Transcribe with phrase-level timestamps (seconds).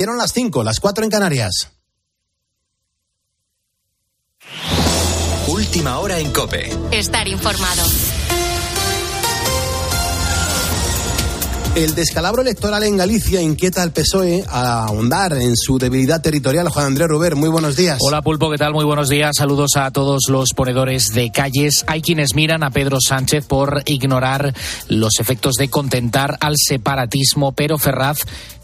[0.00, 1.72] Dieron las 5, las 4 en Canarias.
[5.46, 6.70] Última hora en Cope.
[6.90, 7.82] Estar informado.
[11.76, 16.68] El descalabro electoral en Galicia inquieta al PSOE a ahondar en su debilidad territorial.
[16.68, 17.98] Juan Andrés Ruber, muy buenos días.
[18.00, 18.72] Hola Pulpo, ¿qué tal?
[18.72, 19.36] Muy buenos días.
[19.36, 21.84] Saludos a todos los ponedores de calles.
[21.86, 24.52] Hay quienes miran a Pedro Sánchez por ignorar
[24.88, 28.18] los efectos de contentar al separatismo, pero Ferraz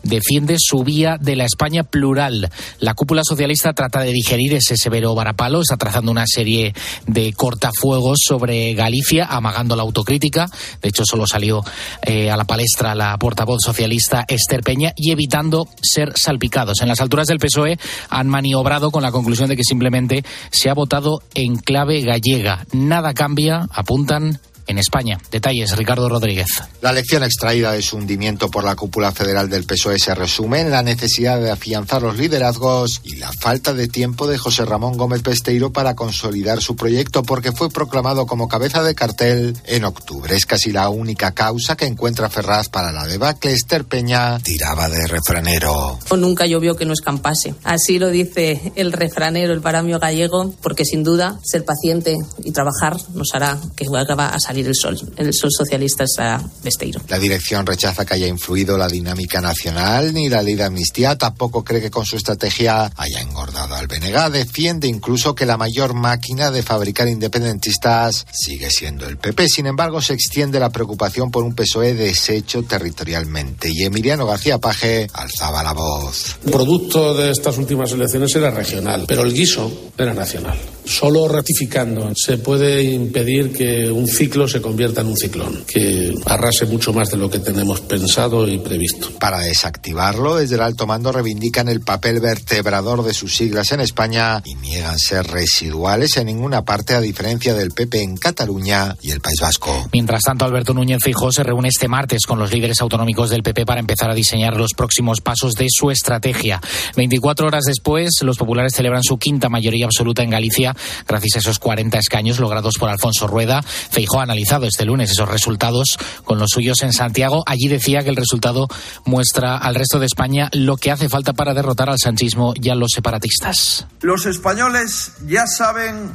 [0.07, 2.51] defiende su vía de la España plural.
[2.81, 6.75] La cúpula socialista trata de digerir ese severo varapalo, está trazando una serie
[7.07, 10.47] de cortafuegos sobre Galicia, amagando la autocrítica.
[10.83, 11.63] De hecho, solo salió
[12.03, 16.81] eh, a la palestra la portavoz socialista Esther Peña y evitando ser salpicados.
[16.81, 17.79] En las alturas del PSOE
[18.09, 22.67] han maniobrado con la conclusión de que simplemente se ha votado en clave gallega.
[22.73, 25.19] Nada cambia, apuntan en España.
[25.31, 26.47] Detalles, Ricardo Rodríguez.
[26.81, 30.71] La lección extraída de su hundimiento por la cúpula federal del PSOE se resume en
[30.71, 35.23] la necesidad de afianzar los liderazgos y la falta de tiempo de José Ramón Gómez
[35.23, 40.35] Pesteiro para consolidar su proyecto porque fue proclamado como cabeza de cartel en octubre.
[40.35, 43.53] Es casi la única causa que encuentra Ferraz para la debacle.
[43.53, 45.99] Esther Peña tiraba de refranero.
[46.17, 47.55] Nunca llovió que no escampase.
[47.63, 52.97] Así lo dice el refranero, el paramio gallego, porque sin duda ser paciente y trabajar
[53.15, 54.99] nos hará que vuelva a salir el sol.
[55.17, 57.01] El sol socialista está Besteiro.
[57.09, 61.17] La dirección rechaza que haya influido la dinámica nacional ni la ley de amnistía.
[61.17, 64.31] Tampoco cree que con su estrategia haya engordado al BNG.
[64.31, 69.49] Defiende incluso que la mayor máquina de fabricar independentistas sigue siendo el PP.
[69.49, 73.71] Sin embargo, se extiende la preocupación por un PSOE deshecho territorialmente.
[73.73, 76.37] Y Emiliano García Paje alzaba la voz.
[76.45, 80.59] El producto de estas últimas elecciones era regional, pero el guiso era nacional.
[80.85, 86.67] Solo ratificando se puede impedir que un ciclo se convierta en un ciclón, que arrase
[86.67, 89.11] mucho más de lo que tenemos pensado y previsto.
[89.19, 94.43] Para desactivarlo, desde el alto mando reivindican el papel vertebrador de sus siglas en España
[94.45, 99.21] y niegan ser residuales en ninguna parte, a diferencia del PP en Cataluña y el
[99.21, 99.89] País Vasco.
[99.93, 103.67] Mientras tanto, Alberto Núñez Fijó se reúne este martes con los líderes autonómicos del PP
[103.67, 106.61] para empezar a diseñar los próximos pasos de su estrategia.
[106.97, 110.75] 24 horas después, los populares celebran su quinta mayoría absoluta en Galicia
[111.07, 113.63] gracias a esos 40 escaños logrados por Alfonso Rueda.
[113.63, 114.27] Feijó ha
[114.67, 117.43] este lunes esos resultados con los suyos en Santiago.
[117.47, 118.69] Allí decía que el resultado
[119.05, 122.75] muestra al resto de España lo que hace falta para derrotar al sanchismo y a
[122.75, 123.87] los separatistas.
[124.01, 126.11] Los españoles ya saben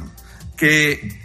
[0.56, 1.20] que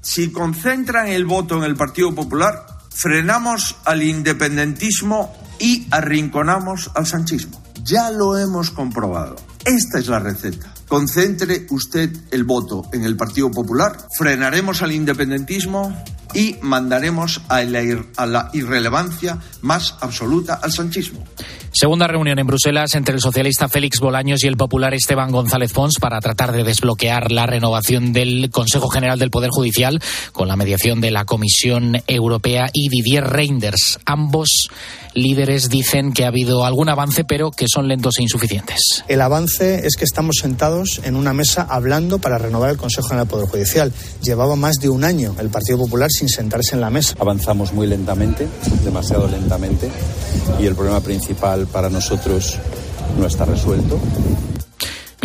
[0.00, 7.62] si concentran el voto en el Partido Popular, frenamos al independentismo y arrinconamos al sanchismo.
[7.82, 9.36] Ya lo hemos comprobado.
[9.64, 10.74] Esta es la receta.
[10.88, 15.96] Concentre usted el voto en el Partido Popular, frenaremos al independentismo
[16.34, 17.82] y mandaremos a la,
[18.16, 21.24] a la irrelevancia más absoluta al sanchismo.
[21.76, 25.96] Segunda reunión en Bruselas entre el socialista Félix Bolaños y el popular Esteban González Pons
[26.00, 30.00] para tratar de desbloquear la renovación del Consejo General del Poder Judicial
[30.32, 33.98] con la mediación de la Comisión Europea y Didier Reinders.
[34.04, 34.68] Ambos
[35.14, 39.04] líderes dicen que ha habido algún avance, pero que son lentos e insuficientes.
[39.08, 43.26] El avance es que estamos sentados en una mesa hablando para renovar el Consejo General
[43.26, 43.92] del Poder Judicial.
[44.22, 47.14] Llevaba más de un año el Partido Popular sin sentarse en la mesa.
[47.18, 48.48] Avanzamos muy lentamente,
[48.84, 49.90] demasiado lentamente,
[50.60, 52.58] y el problema principal para nosotros
[53.18, 53.98] no está resuelto.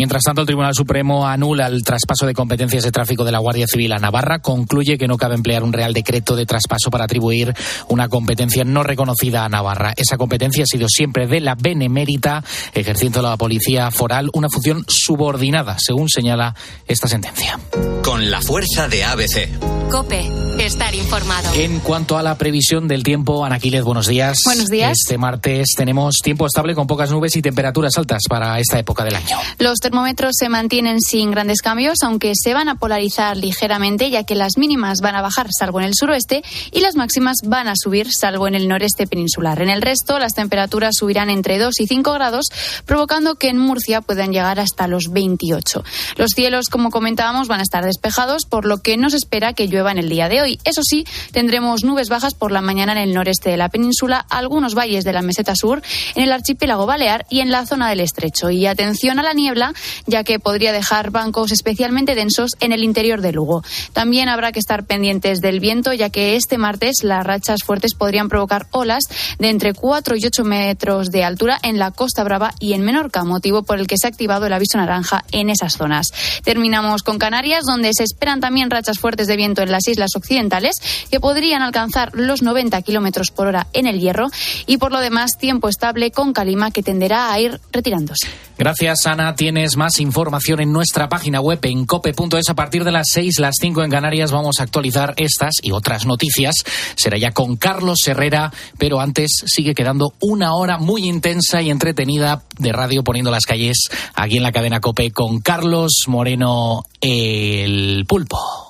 [0.00, 3.66] Mientras tanto, el Tribunal Supremo anula el traspaso de competencias de tráfico de la Guardia
[3.66, 7.52] Civil a Navarra, concluye que no cabe emplear un Real Decreto de traspaso para atribuir
[7.88, 9.92] una competencia no reconocida a Navarra.
[9.94, 15.76] Esa competencia ha sido siempre de la Benemérita, ejerciendo la Policía Foral una función subordinada,
[15.78, 16.54] según señala
[16.88, 17.60] esta sentencia.
[18.02, 19.79] Con la fuerza de ABC.
[19.90, 20.30] Cope,
[20.60, 21.52] estar informado.
[21.54, 24.38] En cuanto a la previsión del tiempo, Anaquiles, buenos días.
[24.44, 24.92] Buenos días.
[24.92, 29.16] Este martes tenemos tiempo estable con pocas nubes y temperaturas altas para esta época del
[29.16, 29.36] año.
[29.58, 34.36] Los termómetros se mantienen sin grandes cambios, aunque se van a polarizar ligeramente, ya que
[34.36, 38.12] las mínimas van a bajar, salvo en el suroeste, y las máximas van a subir,
[38.12, 39.60] salvo en el noreste peninsular.
[39.60, 42.46] En el resto, las temperaturas subirán entre 2 y 5 grados,
[42.86, 45.82] provocando que en Murcia puedan llegar hasta los 28.
[46.16, 49.66] Los cielos, como comentábamos, van a estar despejados, por lo que no se espera que
[49.66, 50.58] llueva en el día de hoy.
[50.64, 54.74] Eso sí, tendremos nubes bajas por la mañana en el noreste de la península, algunos
[54.74, 55.82] valles de la meseta sur,
[56.14, 58.50] en el archipiélago balear y en la zona del estrecho.
[58.50, 59.72] Y atención a la niebla,
[60.06, 63.62] ya que podría dejar bancos especialmente densos en el interior de Lugo.
[63.92, 68.28] También habrá que estar pendientes del viento, ya que este martes las rachas fuertes podrían
[68.28, 69.04] provocar olas
[69.38, 73.24] de entre 4 y 8 metros de altura en la Costa Brava y en Menorca,
[73.24, 76.08] motivo por el que se ha activado el aviso naranja en esas zonas.
[76.44, 80.76] Terminamos con Canarias, donde se esperan también rachas fuertes de viento en las islas occidentales
[81.10, 84.28] que podrían alcanzar los 90 kilómetros por hora en el hierro,
[84.66, 88.28] y por lo demás, tiempo estable con calima que tenderá a ir retirándose.
[88.58, 89.34] Gracias, Ana.
[89.34, 92.50] Tienes más información en nuestra página web en cope.es.
[92.50, 96.04] A partir de las 6, las 5 en Canarias, vamos a actualizar estas y otras
[96.04, 96.56] noticias.
[96.94, 102.42] Será ya con Carlos Herrera, pero antes sigue quedando una hora muy intensa y entretenida
[102.58, 108.69] de radio poniendo las calles aquí en la cadena Cope con Carlos Moreno, el pulpo.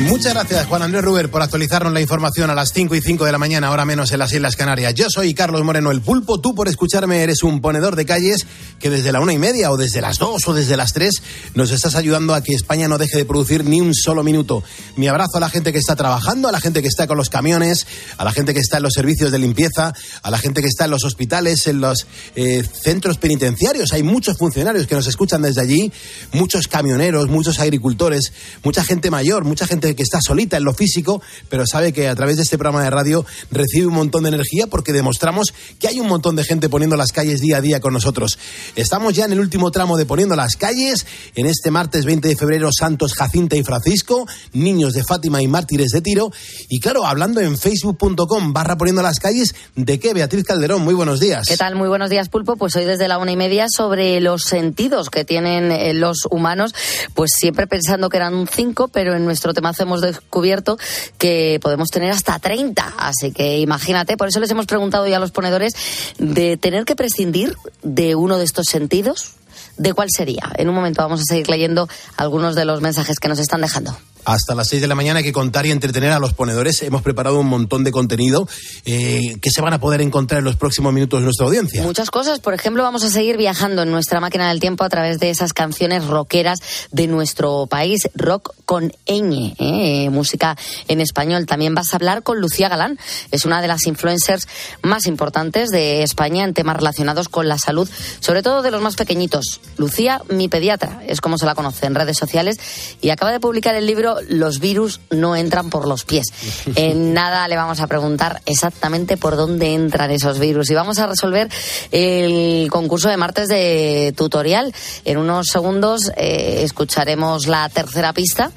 [0.00, 3.32] Muchas gracias, Juan Andrés Ruber, por actualizarnos la información a las 5 y 5 de
[3.32, 4.94] la mañana, ahora menos en las Islas Canarias.
[4.94, 6.40] Yo soy Carlos Moreno, el pulpo.
[6.40, 8.46] Tú, por escucharme, eres un ponedor de calles
[8.78, 11.20] que desde la una y media, o desde las dos, o desde las tres,
[11.54, 14.62] nos estás ayudando a que España no deje de producir ni un solo minuto.
[14.94, 17.28] Mi abrazo a la gente que está trabajando, a la gente que está con los
[17.28, 17.84] camiones,
[18.18, 19.92] a la gente que está en los servicios de limpieza,
[20.22, 22.06] a la gente que está en los hospitales, en los
[22.36, 23.92] eh, centros penitenciarios.
[23.92, 25.92] Hay muchos funcionarios que nos escuchan desde allí,
[26.32, 31.22] muchos camioneros, muchos agricultores, mucha gente mayor, mucha gente que está solita en lo físico,
[31.48, 34.66] pero sabe que a través de este programa de radio recibe un montón de energía
[34.66, 37.92] porque demostramos que hay un montón de gente poniendo las calles día a día con
[37.92, 38.38] nosotros.
[38.76, 42.36] Estamos ya en el último tramo de Poniendo las calles, en este martes 20 de
[42.36, 46.30] febrero, Santos Jacinta y Francisco, niños de Fátima y mártires de Tiro.
[46.68, 50.14] Y claro, hablando en facebook.com barra Poniendo las calles, ¿de qué?
[50.14, 51.46] Beatriz Calderón, muy buenos días.
[51.46, 51.76] ¿Qué tal?
[51.76, 52.56] Muy buenos días, Pulpo.
[52.56, 56.74] Pues hoy desde la una y media sobre los sentidos que tienen eh, los humanos,
[57.14, 60.78] pues siempre pensando que eran cinco, pero en nuestro tema hemos descubierto
[61.18, 62.94] que podemos tener hasta 30.
[62.98, 65.74] Así que imagínate, por eso les hemos preguntado ya a los ponedores
[66.18, 69.34] de tener que prescindir de uno de estos sentidos.
[69.76, 70.50] ¿De cuál sería?
[70.56, 73.96] En un momento vamos a seguir leyendo algunos de los mensajes que nos están dejando
[74.28, 76.82] hasta las 6 de la mañana que contar y entretener a los ponedores.
[76.82, 78.46] Hemos preparado un montón de contenido
[78.84, 81.82] eh, que se van a poder encontrar en los próximos minutos de nuestra audiencia.
[81.82, 82.38] Muchas cosas.
[82.38, 85.54] Por ejemplo, vamos a seguir viajando en nuestra máquina del tiempo a través de esas
[85.54, 86.58] canciones rockeras
[86.92, 88.06] de nuestro país.
[88.14, 90.10] Rock con ñ, ¿eh?
[90.10, 90.58] música
[90.88, 91.46] en español.
[91.46, 92.98] También vas a hablar con Lucía Galán.
[93.30, 94.46] Es una de las influencers
[94.82, 97.88] más importantes de España en temas relacionados con la salud,
[98.20, 99.62] sobre todo de los más pequeñitos.
[99.78, 102.58] Lucía, mi pediatra, es como se la conoce en redes sociales
[103.00, 106.26] y acaba de publicar el libro los virus no entran por los pies.
[106.74, 111.06] En nada le vamos a preguntar exactamente por dónde entran esos virus y vamos a
[111.06, 111.48] resolver
[111.90, 114.72] el concurso de martes de tutorial.
[115.04, 118.52] En unos segundos eh, escucharemos la tercera pista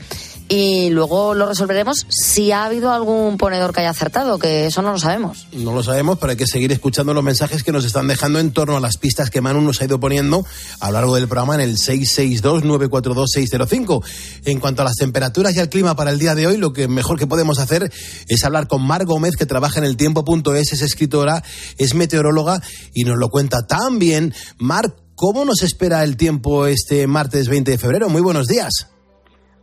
[0.52, 4.92] y luego lo resolveremos si ha habido algún ponedor que haya acertado, que eso no
[4.92, 5.48] lo sabemos.
[5.54, 8.52] No lo sabemos, pero hay que seguir escuchando los mensajes que nos están dejando en
[8.52, 10.46] torno a las pistas que Manu nos ha ido poniendo
[10.82, 14.04] a lo largo del programa en el 662-942-605.
[14.44, 16.90] En cuanto a las temperaturas y al clima para el día de hoy, lo que
[16.90, 17.90] mejor que podemos hacer
[18.28, 21.46] es hablar con Mar Gómez, que trabaja en el tiempo.es, es escritora,
[21.78, 22.62] es meteoróloga
[22.94, 24.34] y nos lo cuenta tan bien.
[24.58, 28.10] Mar, ¿cómo nos espera el tiempo este martes 20 de febrero?
[28.10, 28.91] Muy buenos días.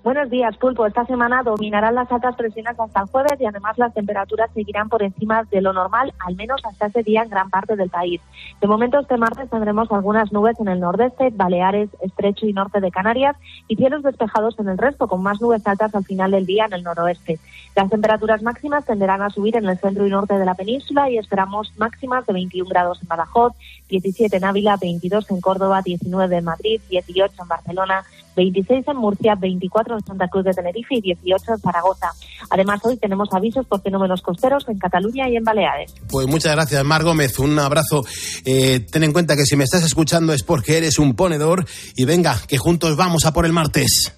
[0.05, 0.87] Buenos días, Pulpo.
[0.87, 5.03] Esta semana dominarán las altas presiones hasta el jueves y además las temperaturas seguirán por
[5.03, 8.21] encima de lo normal, al menos hasta ese día en gran parte del país.
[8.61, 12.93] De momento, este martes tendremos algunas nubes en el nordeste, Baleares, Estrecho y norte de
[12.93, 13.37] Canarias
[13.67, 16.75] y cielos despejados en el resto, con más nubes altas al final del día en
[16.75, 17.41] el noroeste.
[17.75, 21.19] Las temperaturas máximas tenderán a subir en el centro y norte de la península y
[21.19, 23.53] esperamos máximas de 21 grados en Badajoz,
[23.89, 28.05] 17 en Ávila, 22 en Córdoba, 19 en Madrid, 18 en Barcelona,
[28.38, 32.08] 26 en Murcia, 24 en Santa Cruz de Tenerife y 18 en Zaragoza.
[32.50, 35.92] Además, hoy tenemos avisos por fenómenos costeros en Cataluña y en Baleares.
[36.09, 37.38] Pues muchas gracias, Mar Gómez.
[37.40, 38.04] Un abrazo.
[38.45, 41.66] Eh, ten en cuenta que si me estás escuchando es porque eres un ponedor
[41.97, 44.14] y venga, que juntos vamos a por el martes.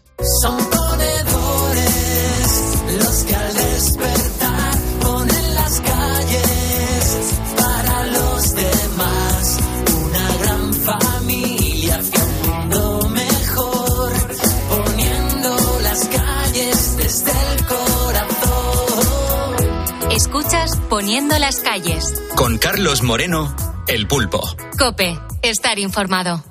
[21.10, 22.04] Poniendo las calles.
[22.36, 23.52] Con Carlos Moreno,
[23.88, 24.48] El Pulpo.
[24.78, 26.44] Cope, estar informado.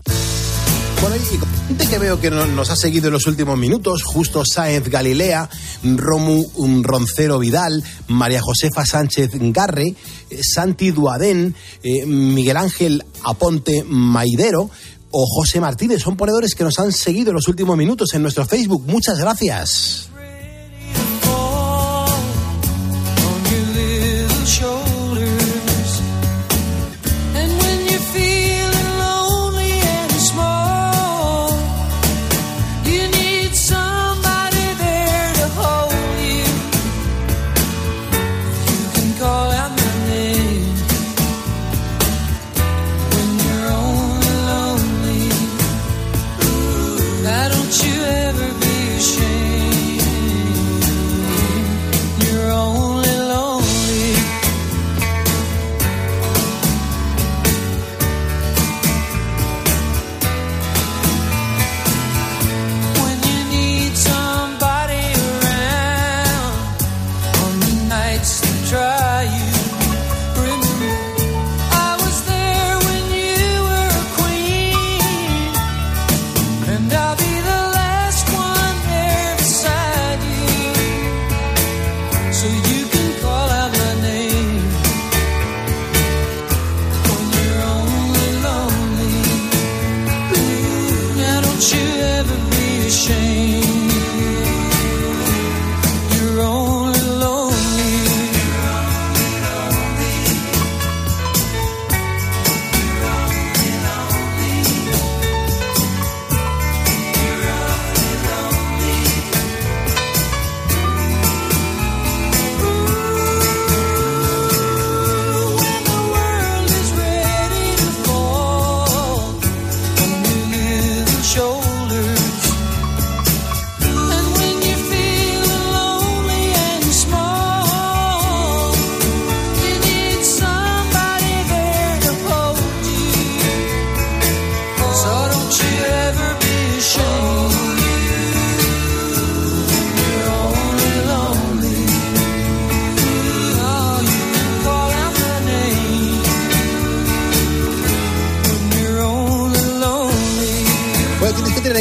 [1.69, 5.49] Gente que veo que nos ha seguido en los últimos minutos, Justo Sáenz Galilea,
[5.81, 6.45] Romu
[6.83, 9.95] Roncero Vidal, María Josefa Sánchez Garre,
[10.29, 14.69] eh, Santi Duadén, eh, Miguel Ángel Aponte Maidero,
[15.11, 16.01] o José Martínez.
[16.01, 18.83] Son ponedores que nos han seguido en los últimos minutos en nuestro Facebook.
[18.85, 20.09] Muchas gracias.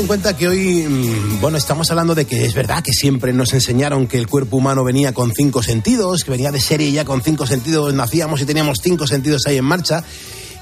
[0.08, 4.06] Cuenta que hoy, mm, bueno, estamos hablando de que es verdad que siempre nos enseñaron
[4.06, 7.46] que el cuerpo humano venía con cinco sentidos, que venía de serie ya con cinco
[7.46, 10.02] sentidos, nacíamos y teníamos cinco sentidos ahí en marcha.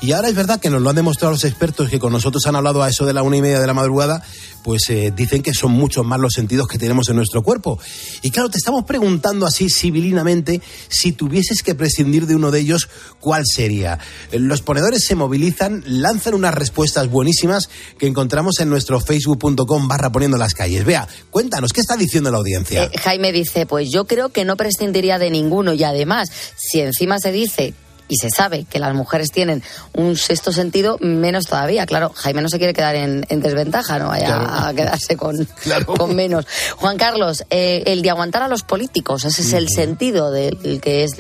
[0.01, 2.55] Y ahora es verdad que nos lo han demostrado los expertos que con nosotros han
[2.55, 4.23] hablado a eso de la una y media de la madrugada,
[4.63, 7.79] pues eh, dicen que son muchos más los sentidos que tenemos en nuestro cuerpo.
[8.21, 12.89] Y claro, te estamos preguntando así civilinamente, si tuvieses que prescindir de uno de ellos,
[13.21, 13.99] ¿cuál sería?
[14.33, 20.37] Los ponedores se movilizan, lanzan unas respuestas buenísimas que encontramos en nuestro facebook.com barra poniendo
[20.37, 20.85] las calles.
[20.85, 22.85] Vea, cuéntanos, ¿qué está diciendo la audiencia?
[22.85, 27.19] Eh, Jaime dice, pues yo creo que no prescindiría de ninguno y además, si encima
[27.19, 27.75] se dice
[28.09, 31.87] y se sabe que las mujeres tienen un sexto sentido, menos todavía.
[31.87, 34.47] Claro, Jaime no se quiere quedar en, en desventaja, no vaya Claro.
[34.69, 35.47] a quedarse con,
[35.87, 36.47] con menos.
[36.77, 41.05] Juan Carlos, eh, el de aguantar a los políticos, ese es el sentido del que
[41.05, 41.13] es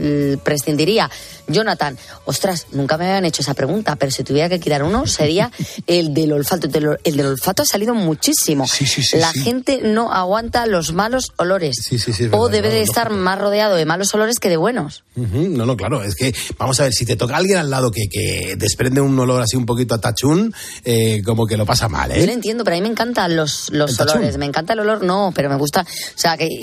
[0.42, 1.10] prescindiría.
[1.48, 5.50] Jonathan, ostras, nunca me habían hecho esa pregunta, pero si tuviera que quitar uno, sería
[5.86, 6.66] el del olfato.
[6.66, 8.66] El del, el del olfato ha salido muchísimo.
[9.12, 11.76] La gente no aguanta los malos olores.
[11.82, 14.56] Sí, sí, sí, o verdad, debe de estar más rodeado de malos olores que de
[14.56, 15.04] buenos.
[15.14, 18.08] No, no, claro, es que vamos a ver, si te toca alguien al lado que,
[18.10, 20.54] que desprende un olor así un poquito a tachún,
[20.84, 22.34] eh, como que lo pasa mal, Yo lo ¿eh?
[22.34, 24.36] entiendo, pero a mí me encantan los, los olores.
[24.38, 25.82] Me encanta el olor, no, pero me gusta.
[25.82, 26.48] O sea, que.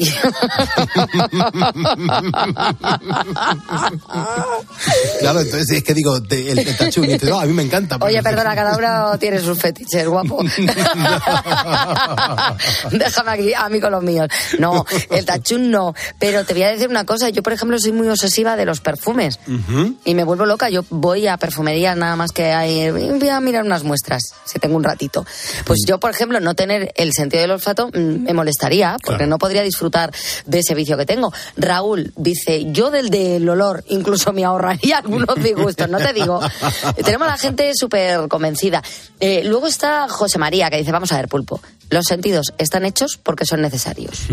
[5.20, 7.98] Claro, entonces es que digo, te- el, el tachún, y no, a mí me encanta.
[8.02, 10.44] Oye, perdona, cada uno tiene sus fetiches, guapo.
[12.92, 14.28] Déjame aquí a mí con los míos.
[14.60, 15.94] No, el tachún no.
[16.20, 17.30] Pero te voy a decir una cosa.
[17.30, 19.40] Yo, por ejemplo, soy muy obsesiva de los perfumes.
[19.48, 19.96] Ujú.
[20.06, 20.70] Y me vuelvo loca.
[20.70, 22.92] Yo voy a perfumerías nada más que hay.
[22.92, 25.26] Voy a mirar unas muestras, si tengo un ratito.
[25.66, 29.28] Pues yo, por ejemplo, no tener el sentido del olfato mm, me molestaría, porque Claro.
[29.28, 30.12] no podría disfrutar
[30.46, 31.32] de ese vicio que tengo.
[31.56, 36.42] Raúl dice: Yo del del olor incluso me ahorraría algunos disgustos, no te digo.
[37.06, 38.84] Tenemos a la gente súper convencida.
[39.22, 41.62] Eh, luego está José María, que dice: Vamos a ver, pulpo.
[41.90, 44.24] Los sentidos están hechos porque son necesarios.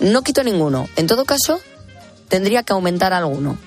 [0.00, 0.88] No quito ninguno.
[0.96, 1.60] En todo caso,
[2.28, 3.58] tendría que aumentar alguno.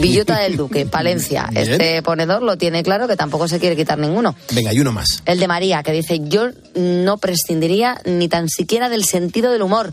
[0.00, 1.48] Villota del Duque, Palencia.
[1.50, 1.72] Bien.
[1.72, 4.34] Este ponedor lo tiene claro que tampoco se quiere quitar ninguno.
[4.52, 5.22] Venga, y uno más.
[5.26, 9.92] El de María, que dice, yo no prescindiría ni tan siquiera del sentido del humor.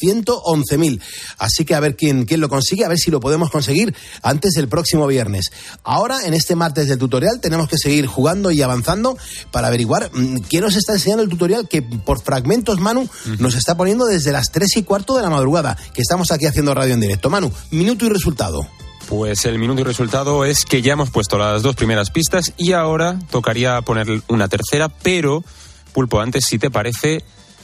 [0.00, 1.00] 111.000.
[1.38, 3.92] Así que a ver quién, quién lo consigue, a ver si lo podemos conseguir
[4.22, 5.50] antes del próximo viernes.
[5.82, 9.18] Ahora, en este martes del tutorial, tenemos que seguir jugando y avanzando
[9.50, 13.08] para averiguar mm, quién nos está enseñando el tutorial que por fragmentos Manu
[13.40, 16.74] nos está poniendo desde las 3 y cuarto de la madrugada, que estamos aquí haciendo
[16.74, 17.30] radio en directo.
[17.30, 18.66] Manu, minuto y resultado.
[19.08, 22.72] Pues el minuto y resultado es que ya hemos puesto las dos primeras pistas y
[22.72, 25.44] ahora tocaría poner una tercera, pero
[25.92, 27.22] Pulpo, antes, si te parece,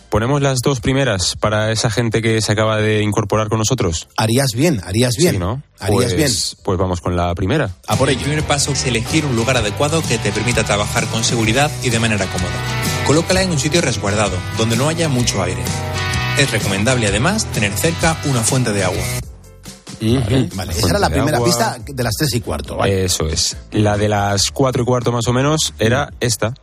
[0.08, 4.06] ponemos las dos primeras para esa gente que se acaba de incorporar con nosotros.
[4.16, 5.32] Harías bien, harías bien.
[5.32, 5.62] Sí, ¿no?
[5.80, 6.30] Harías Pues- bien.
[6.62, 7.70] Pues vamos con la primera.
[7.88, 11.24] A por El primer paso es elegir un lugar adecuado que te permita trabajar con
[11.24, 12.52] seguridad y de manera cómoda.
[13.06, 15.62] Colócala en un sitio resguardado, donde no haya mucho aire.
[16.40, 19.02] Es recomendable además tener cerca una fuente de agua.
[20.00, 20.72] Vale, vale.
[20.72, 21.46] Esa era la primera agua.
[21.46, 22.76] pista de las 3 y cuarto.
[22.76, 23.04] ¿vale?
[23.04, 23.58] Eso es.
[23.72, 26.54] La de las cuatro y cuarto más o menos era esta.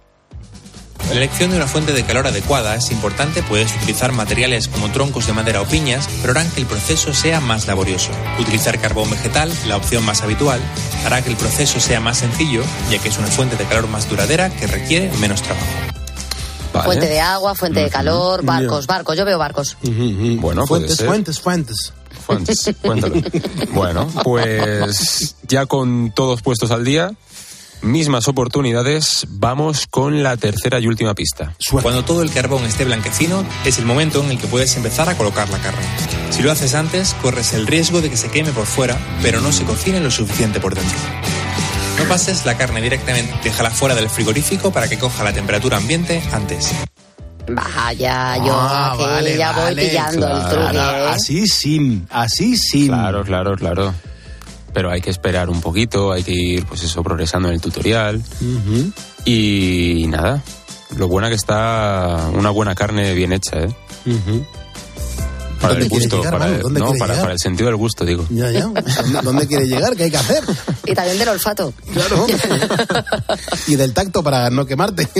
[1.10, 5.28] La elección de una fuente de calor adecuada es importante, puedes utilizar materiales como troncos
[5.28, 8.10] de madera o piñas, pero harán que el proceso sea más laborioso.
[8.40, 10.60] Utilizar carbón vegetal, la opción más habitual,
[11.06, 14.10] hará que el proceso sea más sencillo, ya que es una fuente de calor más
[14.10, 15.97] duradera que requiere menos trabajo.
[16.84, 19.18] Fuente de agua, fuente de calor, barcos, barcos.
[19.18, 19.78] Yo veo barcos.
[19.82, 21.08] Bueno, puede Fuentes, ser.
[21.08, 21.94] fuentes, fuentes.
[22.26, 23.16] Fuentes, cuéntalo.
[23.72, 27.14] Bueno, pues ya con todos puestos al día,
[27.82, 31.56] mismas oportunidades, vamos con la tercera y última pista.
[31.82, 35.16] Cuando todo el carbón esté blanquecino, es el momento en el que puedes empezar a
[35.18, 35.86] colocar la carne.
[36.32, 39.52] Si lo haces antes, corres el riesgo de que se queme por fuera, pero no
[39.52, 40.98] se cocine lo suficiente por dentro.
[41.98, 46.22] No pases la carne directamente, déjala fuera del frigorífico para que coja la temperatura ambiente
[46.32, 46.72] antes.
[47.50, 50.78] Vaya, yo Ah, aquí vale, ya voy vale, pillando el truque.
[50.78, 51.08] ¿eh?
[51.10, 52.88] Así sí, así sí.
[52.88, 53.94] Claro, claro, claro.
[54.74, 58.22] Pero hay que esperar un poquito, hay que ir, pues eso, progresando en el tutorial.
[59.26, 60.44] Y nada,
[60.98, 63.76] lo buena que está una buena carne bien hecha, ¿eh?
[65.60, 68.26] Para ¿Dónde el gusto, llegar, para, el- ¿Dónde no, para, el sentido del gusto, digo.
[68.30, 68.62] Ya, ya.
[68.66, 68.84] ¿Dónde,
[69.24, 69.96] dónde quiere llegar?
[69.96, 70.44] ¿Qué hay que hacer?
[70.86, 71.74] Y también del olfato.
[71.94, 72.28] Claro.
[73.68, 75.08] y del tacto para no quemarte.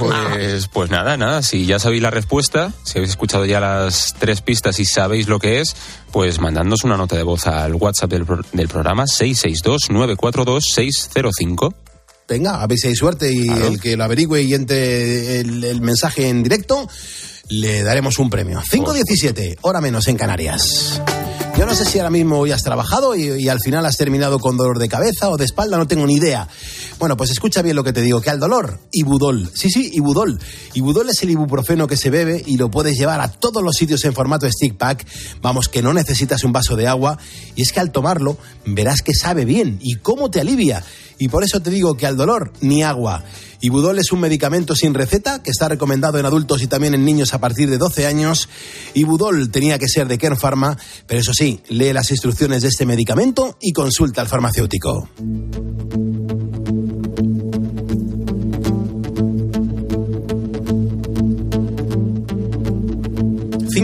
[0.00, 1.42] Pues, pues nada, nada.
[1.42, 5.38] Si ya sabéis la respuesta, si habéis escuchado ya las tres pistas y sabéis lo
[5.38, 5.76] que es,
[6.10, 11.74] pues mandadnos una nota de voz al WhatsApp del, pro- del programa 662-942-605.
[12.28, 15.80] Venga, a ver si hay suerte y el que lo averigüe y entre el, el
[15.82, 16.88] mensaje en directo,
[17.48, 18.60] le daremos un premio.
[18.60, 21.00] 5.17, hora menos en Canarias.
[21.56, 24.40] Yo no sé si ahora mismo hoy has trabajado y, y al final has terminado
[24.40, 26.48] con dolor de cabeza o de espalda, no tengo ni idea.
[26.98, 29.50] Bueno, pues escucha bien lo que te digo, que al dolor, Ibudol.
[29.52, 30.38] Sí, sí, Ibudol.
[30.74, 34.04] Ibudol es el ibuprofeno que se bebe y lo puedes llevar a todos los sitios
[34.04, 35.06] en formato stick pack.
[35.42, 37.18] Vamos, que no necesitas un vaso de agua.
[37.56, 40.84] Y es que al tomarlo, verás que sabe bien y cómo te alivia.
[41.18, 43.24] Y por eso te digo que al dolor, ni agua.
[43.60, 47.32] Ibudol es un medicamento sin receta que está recomendado en adultos y también en niños
[47.34, 48.48] a partir de 12 años.
[48.94, 50.76] Ibudol tenía que ser de Kern Pharma,
[51.06, 55.08] pero eso sí, lee las instrucciones de este medicamento y consulta al farmacéutico.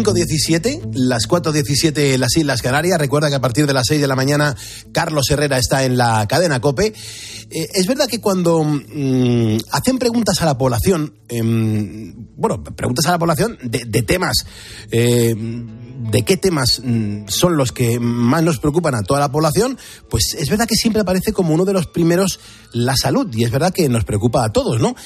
[0.00, 2.98] ...5.17, las 4.17 en las Islas Canarias.
[2.98, 4.56] Recuerda que a partir de las 6 de la mañana
[4.92, 6.86] Carlos Herrera está en la cadena COPE.
[6.86, 13.10] Eh, es verdad que cuando mm, hacen preguntas a la población, em, bueno, preguntas a
[13.10, 14.46] la población de, temas,
[14.90, 19.76] eh, de qué temas mm, son los que más nos preocupan a toda la población,
[20.08, 22.40] pues es verdad que siempre aparece como uno de los primeros
[22.72, 24.96] la salud, y es verdad que nos preocupa a todos, ¿no?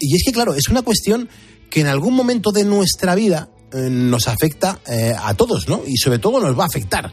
[0.00, 1.28] Y es que, claro, es una cuestión
[1.68, 5.82] que en algún momento de nuestra vida eh, nos afecta eh, a todos, ¿no?
[5.86, 7.12] Y sobre todo nos va a afectar.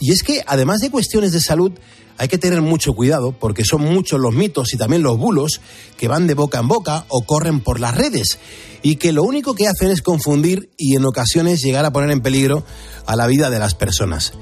[0.00, 1.72] Y es que, además de cuestiones de salud,
[2.16, 5.60] hay que tener mucho cuidado porque son muchos los mitos y también los bulos
[5.96, 8.38] que van de boca en boca o corren por las redes
[8.82, 12.20] y que lo único que hacen es confundir y en ocasiones llegar a poner en
[12.20, 12.64] peligro
[13.06, 14.32] a la vida de las personas.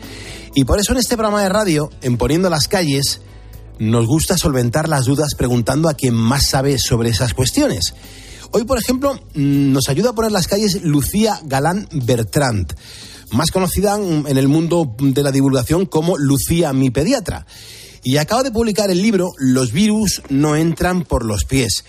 [0.55, 3.23] Y por eso en este programa de radio, en Poniendo las calles,
[3.79, 7.95] nos gusta solventar las dudas preguntando a quien más sabe sobre esas cuestiones.
[8.55, 12.75] Hoy, por ejemplo, mm, nos ayuda a poner las calles Lucía Galán Bertrand,
[13.31, 17.47] más conocida en en el mundo de la divulgación como Lucía mi pediatra.
[18.05, 21.85] Y acaba de publicar el libro Los virus no entran por los pies.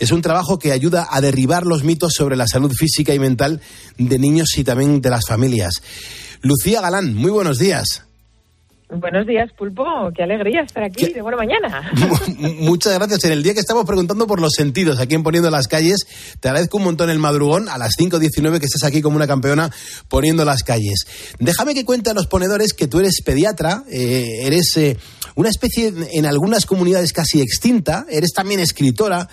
[0.00, 3.60] Es un trabajo que ayuda a derribar los mitos sobre la salud física y mental
[3.96, 5.82] de niños y también de las familias.
[6.40, 8.07] Lucía Galán, muy buenos días.
[8.90, 9.84] Buenos días, Pulpo.
[10.16, 11.92] Qué alegría estar aquí de buena mañana.
[12.38, 13.22] Muchas gracias.
[13.24, 16.06] En el día que estamos preguntando por los sentidos aquí en Poniendo las Calles,
[16.40, 19.70] te agradezco un montón el madrugón a las 5.19 que estés aquí como una campeona
[20.08, 21.06] poniendo las calles.
[21.38, 24.96] Déjame que cuente a los ponedores que tú eres pediatra, eh, eres eh,
[25.34, 29.28] una especie en algunas comunidades casi extinta, eres también escritora,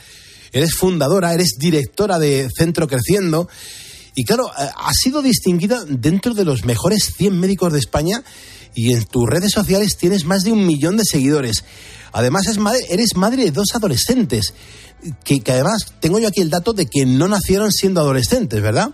[0.52, 3.48] eres fundadora, eres directora de Centro Creciendo.
[4.16, 8.22] Y claro, eh, has sido distinguida dentro de los mejores 100 médicos de España
[8.76, 11.64] y en tus redes sociales tienes más de un millón de seguidores.
[12.12, 14.54] Además, es madre- eres madre de dos adolescentes,
[15.24, 18.92] que, que además tengo yo aquí el dato de que no nacieron siendo adolescentes, ¿verdad?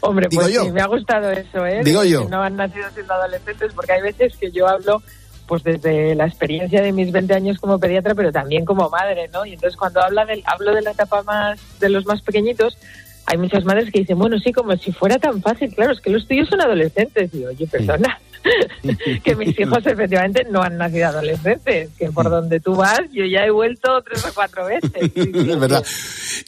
[0.00, 0.64] Hombre, Digo pues yo.
[0.64, 1.82] sí, me ha gustado eso, ¿eh?
[1.84, 2.24] Digo yo.
[2.24, 5.02] Que no han nacido siendo adolescentes, porque hay veces que yo hablo
[5.46, 9.44] pues desde la experiencia de mis 20 años como pediatra, pero también como madre, ¿no?
[9.44, 12.78] Y entonces cuando habla del, hablo de la etapa más de los más pequeñitos,
[13.26, 16.10] hay muchas madres que dicen, bueno, sí, como si fuera tan fácil, claro, es que
[16.10, 17.32] los tuyos son adolescentes.
[17.32, 18.18] Y oye, perdona,
[19.24, 23.44] que mis hijos efectivamente no han nacido adolescentes, que por donde tú vas yo ya
[23.46, 24.90] he vuelto tres o cuatro veces.
[25.14, 25.84] es verdad.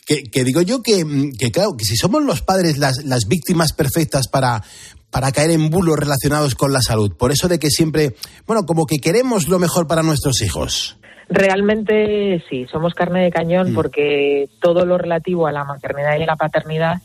[0.07, 3.27] Que, que digo yo que, mm, que, claro, que si somos los padres las, las
[3.29, 4.63] víctimas perfectas para,
[5.11, 8.15] para caer en bulos relacionados con la salud, por eso de que siempre,
[8.47, 10.97] bueno, como que queremos lo mejor para nuestros hijos.
[11.29, 13.75] Realmente sí, somos carne de cañón Mm.
[13.75, 16.97] porque todo lo relativo a la maternidad y la paternidad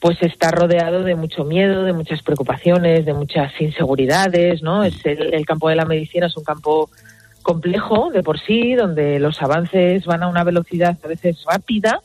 [0.00, 4.82] pues está rodeado de mucho miedo, de muchas preocupaciones, de muchas inseguridades, ¿no?
[4.82, 6.90] Es el, el campo de la medicina es un campo
[7.42, 12.00] complejo de por sí, donde los avances van a una velocidad a veces rápida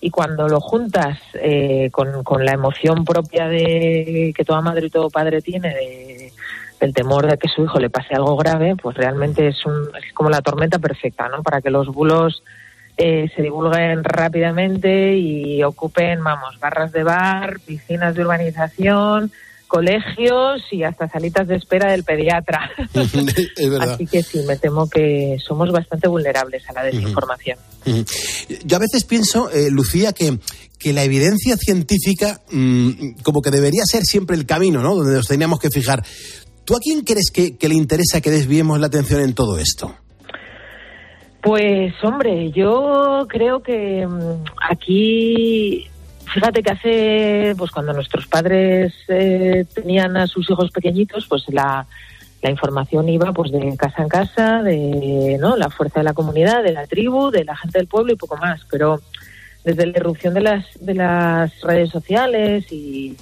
[0.00, 4.90] y cuando lo juntas eh, con, con la emoción propia de que toda madre y
[4.90, 6.32] todo padre tiene de,
[6.80, 10.12] del temor de que su hijo le pase algo grave, pues realmente es, un, es
[10.14, 11.42] como la tormenta perfecta, ¿no?
[11.42, 12.42] Para que los bulos
[12.96, 19.30] eh, se divulguen rápidamente y ocupen, vamos, barras de bar, piscinas de urbanización,
[19.70, 22.70] colegios y hasta salitas de espera del pediatra.
[22.94, 23.94] es verdad.
[23.94, 27.58] Así que sí, me temo que somos bastante vulnerables a la desinformación.
[28.64, 30.38] Yo a veces pienso, eh, Lucía, que,
[30.78, 34.96] que la evidencia científica mm, como que debería ser siempre el camino, ¿no?
[34.96, 36.04] Donde nos teníamos que fijar.
[36.70, 39.92] ¿Tú a quién crees que, le interesa que desviemos la atención en todo esto?
[41.42, 45.88] Pues hombre, yo creo que mm, aquí,
[46.32, 51.88] fíjate que hace, pues cuando nuestros padres eh, tenían a sus hijos pequeñitos, pues la,
[52.40, 56.62] la información iba pues de casa en casa, de no la fuerza de la comunidad,
[56.62, 58.60] de la tribu, de la gente del pueblo y poco más.
[58.70, 59.00] Pero
[59.64, 63.16] desde la irrupción de las de las redes sociales y,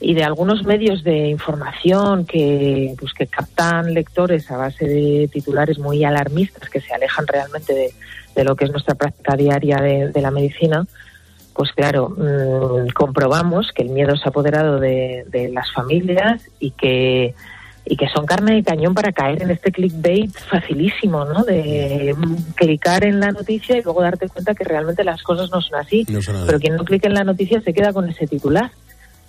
[0.00, 5.78] y de algunos medios de información que pues que captan lectores a base de titulares
[5.78, 7.92] muy alarmistas que se alejan realmente de,
[8.34, 10.86] de lo que es nuestra práctica diaria de, de la medicina
[11.52, 16.70] pues claro mm, comprobamos que el miedo se ha apoderado de, de las familias y
[16.70, 17.34] que
[17.90, 21.42] y que son carne de cañón para caer en este clickbait facilísimo, ¿no?
[21.42, 22.14] De
[22.54, 26.04] clicar en la noticia y luego darte cuenta que realmente las cosas no son así.
[26.08, 26.44] No son así.
[26.46, 28.70] Pero quien no clica en la noticia se queda con ese titular.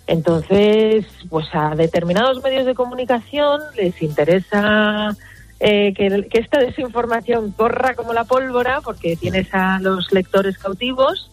[0.09, 5.15] Entonces, pues a determinados medios de comunicación les interesa
[5.59, 11.29] eh, que, esta desinformación corra como la pólvora porque tienes a los lectores cautivos,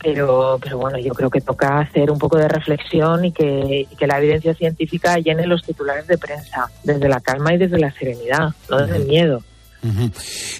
[0.00, 4.18] pero, pero bueno, yo creo que toca hacer un poco de reflexión y que la
[4.18, 8.78] evidencia científica llene los titulares de prensa desde la calma y desde la serenidad, no
[8.78, 9.42] desde el miedo.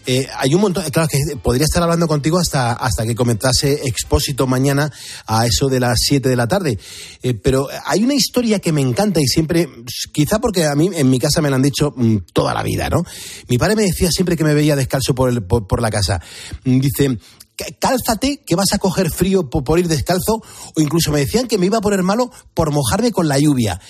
[0.07, 4.47] Eh, hay un montón, claro que podría estar hablando contigo hasta, hasta que comentase Expósito
[4.47, 4.93] mañana
[5.27, 6.79] a eso de las 7 de la tarde.
[7.23, 9.69] Eh, pero hay una historia que me encanta y siempre,
[10.13, 12.89] quizá porque a mí en mi casa me la han dicho mm, toda la vida,
[12.91, 13.03] ¿no?
[13.49, 16.21] Mi padre me decía siempre que me veía descalzo por, el- por, la casa.
[16.65, 17.19] Mm, Dice,
[17.57, 20.35] "Cá- cálzate que vas a coger frío por, por ir descalzo
[20.75, 23.81] o incluso me decían que me iba a poner malo por mojarme con la lluvia.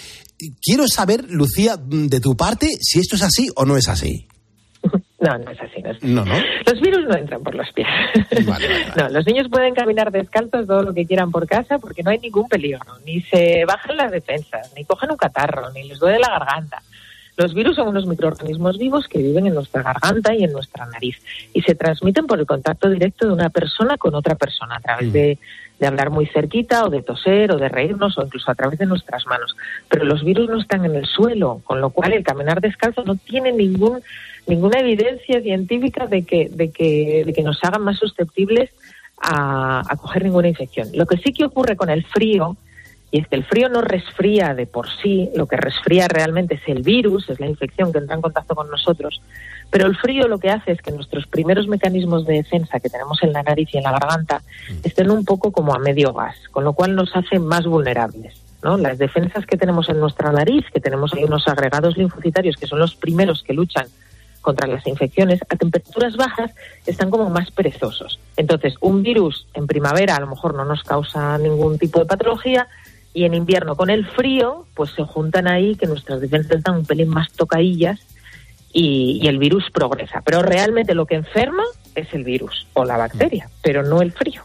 [0.62, 4.26] Quiero saber, Lucía, mm, de tu parte, si esto es así o no es así.
[5.24, 5.80] No, no es así.
[5.82, 6.06] No, es así.
[6.06, 6.34] No, no.
[6.66, 7.88] Los virus no entran por los pies.
[8.96, 12.18] No, los niños pueden caminar descalzos todo lo que quieran por casa porque no hay
[12.18, 12.80] ningún peligro.
[13.04, 16.82] Ni se bajan las defensas, ni cogen un catarro, ni les duele la garganta.
[17.36, 21.16] Los virus son unos microorganismos vivos que viven en nuestra garganta y en nuestra nariz
[21.52, 25.12] y se transmiten por el contacto directo de una persona con otra persona a través
[25.12, 25.38] de,
[25.78, 28.86] de hablar muy cerquita o de toser o de reírnos o incluso a través de
[28.86, 29.56] nuestras manos.
[29.88, 33.16] Pero los virus no están en el suelo, con lo cual el caminar descalzo no
[33.16, 34.00] tiene ningún
[34.46, 38.70] ninguna evidencia científica de que, de que, de que nos hagan más susceptibles
[39.20, 40.88] a, a coger ninguna infección.
[40.92, 42.56] Lo que sí que ocurre con el frío,
[43.10, 46.62] y es que el frío no resfría de por sí, lo que resfría realmente es
[46.66, 49.22] el virus, es la infección que entra en contacto con nosotros,
[49.74, 53.20] pero el frío lo que hace es que nuestros primeros mecanismos de defensa que tenemos
[53.24, 54.40] en la nariz y en la garganta
[54.84, 58.40] estén un poco como a medio gas, con lo cual nos hace más vulnerables.
[58.62, 58.76] ¿no?
[58.76, 62.78] Las defensas que tenemos en nuestra nariz, que tenemos ahí unos agregados linfocitarios que son
[62.78, 63.88] los primeros que luchan
[64.42, 66.52] contra las infecciones, a temperaturas bajas
[66.86, 68.20] están como más perezosos.
[68.36, 72.68] Entonces, un virus en primavera a lo mejor no nos causa ningún tipo de patología
[73.12, 76.86] y en invierno con el frío, pues se juntan ahí que nuestras defensas están un
[76.86, 77.98] pelín más tocaillas
[78.74, 80.20] y, y el virus progresa.
[80.26, 81.62] Pero realmente lo que enferma
[81.94, 84.42] es el virus o la bacteria, pero no el frío.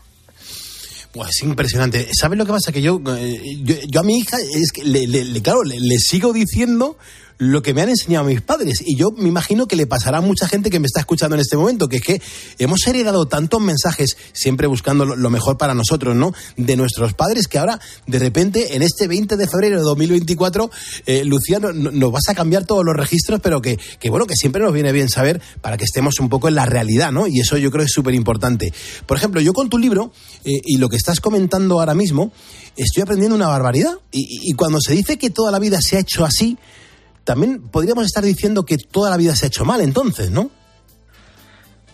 [1.11, 2.07] Pues es impresionante.
[2.13, 2.71] ¿Sabes lo que pasa?
[2.71, 5.79] Que yo, eh, yo, yo a mi hija, es que le, le- le- claro, le,
[5.79, 6.97] le sigo diciendo
[7.39, 8.83] lo que me han enseñado mis padres.
[8.85, 11.41] Y yo me imagino que le pasará a mucha gente que me está escuchando en
[11.41, 12.21] este momento, que es que
[12.57, 16.33] hemos heredado tantos mensajes, siempre buscando lo, mejor para nosotros, ¿no?
[16.57, 20.69] De nuestros padres, que ahora, de repente, en este 20 de febrero de 2024,
[21.05, 24.27] eh, Lucía, no- no- nos vas a cambiar todos los registros, pero que, que, bueno,
[24.27, 27.25] que siempre nos viene bien saber para que estemos un poco en la realidad, ¿no?
[27.25, 28.73] Y eso yo creo es súper importante.
[29.05, 30.11] Por ejemplo, yo con tu libro
[30.43, 32.33] eh, y lo que estás comentando ahora mismo,
[32.75, 33.93] estoy aprendiendo una barbaridad.
[34.11, 36.57] Y cuando se dice que toda la vida se ha hecho así,
[37.29, 40.49] también podríamos estar diciendo que toda la vida se ha hecho mal, entonces, ¿no?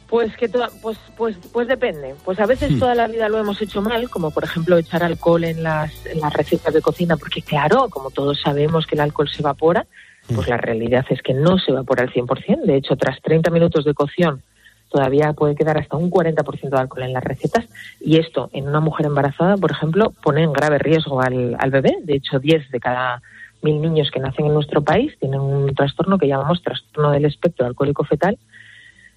[0.07, 2.15] Pues que toda- pues pues pues depende.
[2.23, 2.79] Pues a veces Hmm.
[2.79, 6.21] toda la vida lo hemos hecho mal, como por ejemplo echar alcohol en las en
[6.21, 9.85] las recetas de cocina, porque claro, como todos sabemos que el alcohol se evapora,
[10.33, 12.61] pues la realidad es que no se evapora al 100%.
[12.65, 14.41] De hecho, tras 30 minutos de cocción,
[14.89, 17.65] todavía puede quedar hasta un 40% de alcohol en las recetas
[17.99, 21.97] y esto en una mujer embarazada, por ejemplo, pone en grave riesgo al, al bebé.
[22.03, 23.21] De hecho, 10 de cada
[23.65, 27.65] mil niños que nacen en nuestro país tienen un trastorno que llamamos trastorno del espectro
[27.65, 28.37] alcohólico fetal,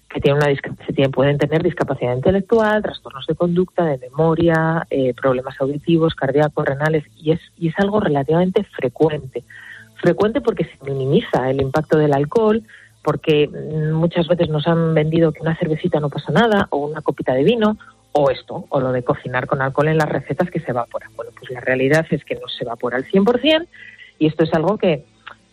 [0.09, 6.15] que tiene una pueden tener discapacidad intelectual, trastornos de conducta, de memoria, eh, problemas auditivos,
[6.15, 9.43] cardíacos, renales, y es, y es algo relativamente frecuente.
[10.01, 12.63] Frecuente porque se minimiza el impacto del alcohol,
[13.03, 17.01] porque mm, muchas veces nos han vendido que una cervecita no pasa nada, o una
[17.01, 17.77] copita de vino,
[18.11, 21.09] o esto, o lo de cocinar con alcohol en las recetas que se evapora.
[21.15, 23.67] Bueno, pues la realidad es que no se evapora al 100%,
[24.19, 25.05] y esto es algo que,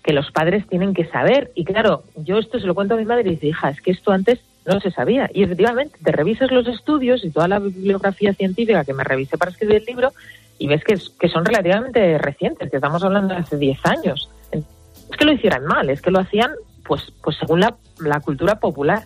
[0.03, 1.51] que los padres tienen que saber.
[1.55, 3.93] Y claro, yo esto se lo cuento a mi madre y dice, hija, es que
[3.93, 5.31] esto antes no se sabía.
[5.33, 9.53] Y efectivamente, te revisas los estudios y toda la bibliografía científica que me revisé para
[9.53, 10.13] escribir el libro
[10.59, 14.29] y ves que, es- que son relativamente recientes, que estamos hablando de hace 10 años.
[14.53, 16.51] Es que lo hicieran mal, es que lo hacían
[16.85, 19.05] pues, pues según la, la cultura popular.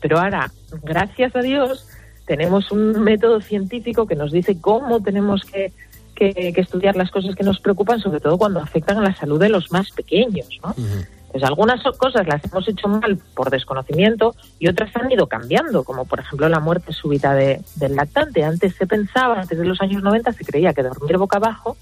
[0.00, 0.50] Pero ahora,
[0.82, 1.86] gracias a Dios,
[2.26, 5.72] tenemos un método científico que nos dice cómo tenemos que,
[6.30, 9.40] que- que estudiar las cosas que nos preocupan, sobre todo cuando afectan a la salud
[9.40, 10.46] de los más pequeños.
[10.62, 10.74] ¿no?
[11.32, 16.04] Pues algunas cosas las hemos hecho mal por desconocimiento y otras han ido cambiando, como
[16.04, 18.44] por ejemplo la muerte súbita de- del lactante.
[18.44, 21.76] Antes se pensaba, antes de los años 90, se creía que dormir boca abajo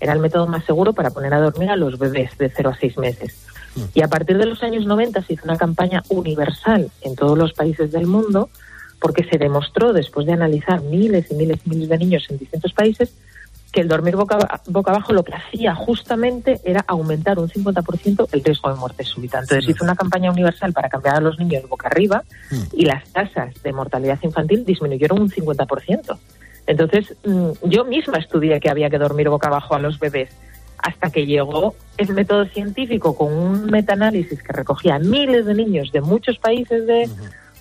[0.00, 2.76] era el método más seguro para poner a dormir a los bebés de 0 a
[2.76, 3.36] 6 meses.
[3.94, 7.52] Y a partir de los años 90 se hizo una campaña universal en todos los
[7.52, 8.48] países del mundo
[9.00, 12.72] porque se demostró, después de analizar miles y miles y miles de niños en distintos
[12.72, 13.12] países,
[13.74, 18.44] que el dormir boca, boca abajo lo que hacía justamente era aumentar un 50% el
[18.44, 19.40] riesgo de muerte súbita.
[19.40, 22.22] Entonces hizo una campaña universal para cambiar a los niños boca arriba
[22.72, 26.16] y las tasas de mortalidad infantil disminuyeron un 50%.
[26.68, 30.30] Entonces mm, yo misma estudié que había que dormir boca abajo a los bebés
[30.78, 36.00] hasta que llegó el método científico con un metaanálisis que recogía miles de niños de
[36.00, 37.10] muchos países de,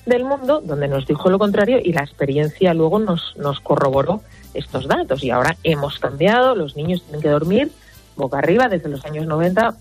[0.05, 4.21] del mundo, donde nos dijo lo contrario y la experiencia luego nos, nos corroboró
[4.53, 5.23] estos datos.
[5.23, 7.71] Y ahora hemos cambiado, los niños tienen que dormir
[8.15, 9.75] boca arriba desde los años 90,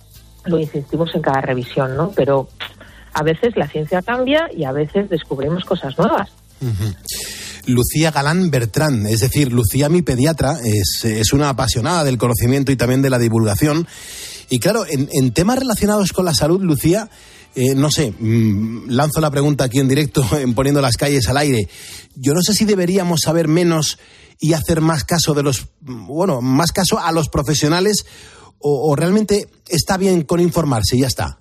[0.47, 2.13] lo insistimos en cada revisión, ¿no?
[2.15, 2.49] Pero
[3.13, 6.31] a veces la ciencia cambia y a veces descubrimos cosas nuevas.
[7.67, 12.77] Lucía Galán Bertrán, es decir, Lucía, mi pediatra, es, es una apasionada del conocimiento y
[12.77, 13.87] también de la divulgación.
[14.49, 17.09] Y claro, en, temas relacionados con la salud, Lucía,
[17.55, 21.37] eh, no sé, mm, lanzo la pregunta aquí en directo, en poniendo las calles al
[21.37, 21.69] aire.
[22.15, 23.99] Yo no sé si deberíamos saber menos
[24.43, 28.05] y hacer más caso de los, mm, bueno, más caso a los profesionales
[28.59, 31.39] o, o realmente está bien con informarse y ya está.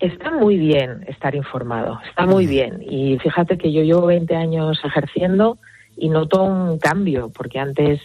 [0.00, 2.82] Está muy bien estar informado, está muy bien.
[2.82, 5.58] Y fíjate que yo llevo 20 años ejerciendo
[5.96, 8.00] y noto un cambio, porque antes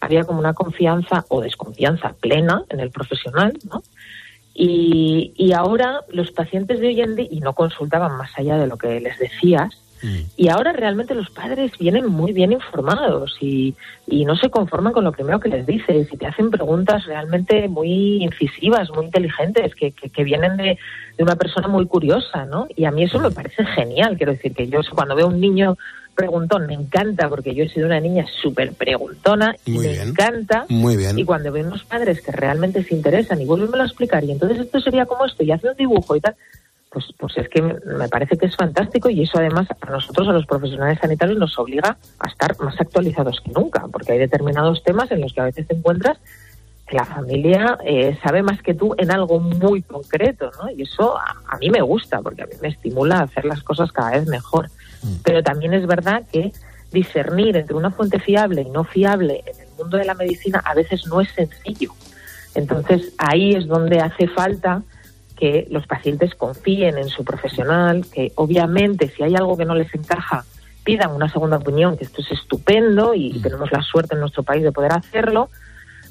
[0.00, 3.82] había como una confianza o desconfianza plena en el profesional, ¿no?
[4.54, 8.66] Y, y ahora los pacientes de hoy en día, y no consultaban más allá de
[8.66, 9.78] lo que les decías,
[10.36, 13.74] y ahora realmente los padres vienen muy bien informados y,
[14.06, 17.68] y no se conforman con lo primero que les dices y te hacen preguntas realmente
[17.68, 20.78] muy incisivas, muy inteligentes, que, que, que vienen de,
[21.16, 22.66] de una persona muy curiosa, ¿no?
[22.76, 24.16] Y a mí eso me parece genial.
[24.16, 25.76] Quiero decir que yo cuando veo un niño
[26.14, 30.08] preguntón me encanta porque yo he sido una niña súper preguntona y Muy me bien.
[30.08, 30.66] encanta.
[30.68, 31.18] Muy bien.
[31.18, 34.58] Y cuando veo unos padres que realmente se interesan y vuelven a explicar y entonces
[34.58, 36.34] esto sería como esto y hace un dibujo y tal,
[36.90, 40.32] pues, pues es que me parece que es fantástico y eso además a nosotros, a
[40.32, 45.10] los profesionales sanitarios, nos obliga a estar más actualizados que nunca, porque hay determinados temas
[45.12, 46.18] en los que a veces te encuentras
[46.88, 50.70] que la familia eh, sabe más que tú en algo muy concreto, ¿no?
[50.70, 53.62] Y eso a, a mí me gusta, porque a mí me estimula a hacer las
[53.62, 54.68] cosas cada vez mejor.
[55.22, 56.52] Pero también es verdad que
[56.90, 60.74] discernir entre una fuente fiable y no fiable en el mundo de la medicina a
[60.74, 61.92] veces no es sencillo.
[62.56, 64.82] Entonces ahí es donde hace falta
[65.40, 69.92] que los pacientes confíen en su profesional, que obviamente si hay algo que no les
[69.94, 70.44] encaja
[70.84, 74.62] pidan una segunda opinión, que esto es estupendo y tenemos la suerte en nuestro país
[74.62, 75.48] de poder hacerlo,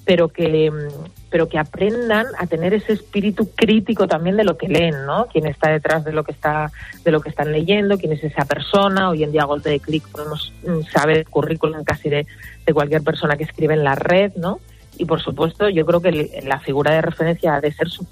[0.06, 4.68] pero que mm, pero que aprendan a tener ese espíritu crítico también de lo que
[4.68, 5.28] leen, ¿no?
[5.32, 6.72] Quién está detrás de lo que está
[7.04, 9.10] de lo que están leyendo, quién es esa persona.
[9.10, 12.26] Hoy en día a golpe de clic podemos mm, saber el currículum casi de,
[12.66, 14.60] de cualquier persona que escribe en la red, ¿no?
[15.00, 18.06] Y por supuesto, yo creo que la figura de referencia ha de ser su,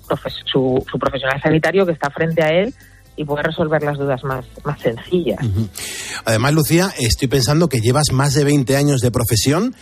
[0.52, 2.74] su, su profesional sanitario que está frente a él
[3.18, 5.40] y puede resolver las dudas más, más sencillas.
[6.24, 9.76] Además, Lucía, estoy pensando que llevas más de 20 años de profesión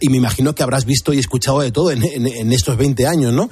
[0.00, 3.50] y me imagino que habrás visto y escuchado de todo en estos 20 años, ¿no?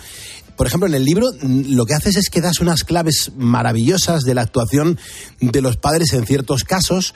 [0.59, 4.25] Por ejemplo, en el libro mm, lo que haces es que das unas claves maravillosas
[4.25, 4.99] de la actuación
[5.41, 7.15] de los padres en ciertos casos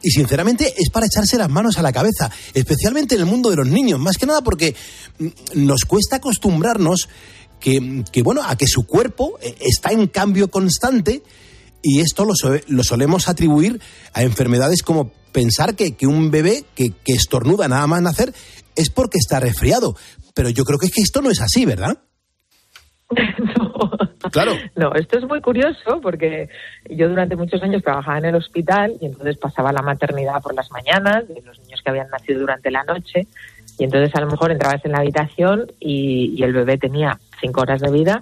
[0.00, 3.56] y sinceramente es para echarse las manos a la cabeza, especialmente en el mundo de
[3.56, 4.76] los niños, más que nada porque
[5.18, 5.26] mm,
[5.66, 7.08] nos cuesta acostumbrarnos
[7.58, 11.22] que, bueno, a que su cuerpo eh, está en cambio constante
[11.82, 13.80] y esto lo solemos atribuir
[14.12, 18.34] a enfermedades como pensar que, que un bebé que, que estornuda nada más nacer
[18.76, 19.96] es porque está resfriado.
[20.34, 21.98] Pero yo creo que es que esto no es así, ¿verdad?
[24.32, 24.52] Claro.
[24.74, 26.48] No, esto es muy curioso porque
[26.88, 30.70] yo durante muchos años trabajaba en el hospital y entonces pasaba la maternidad por las
[30.70, 33.28] mañanas de los niños que habían nacido durante la noche
[33.78, 37.60] y entonces a lo mejor entrabas en la habitación y, y el bebé tenía cinco
[37.60, 38.20] horas de vida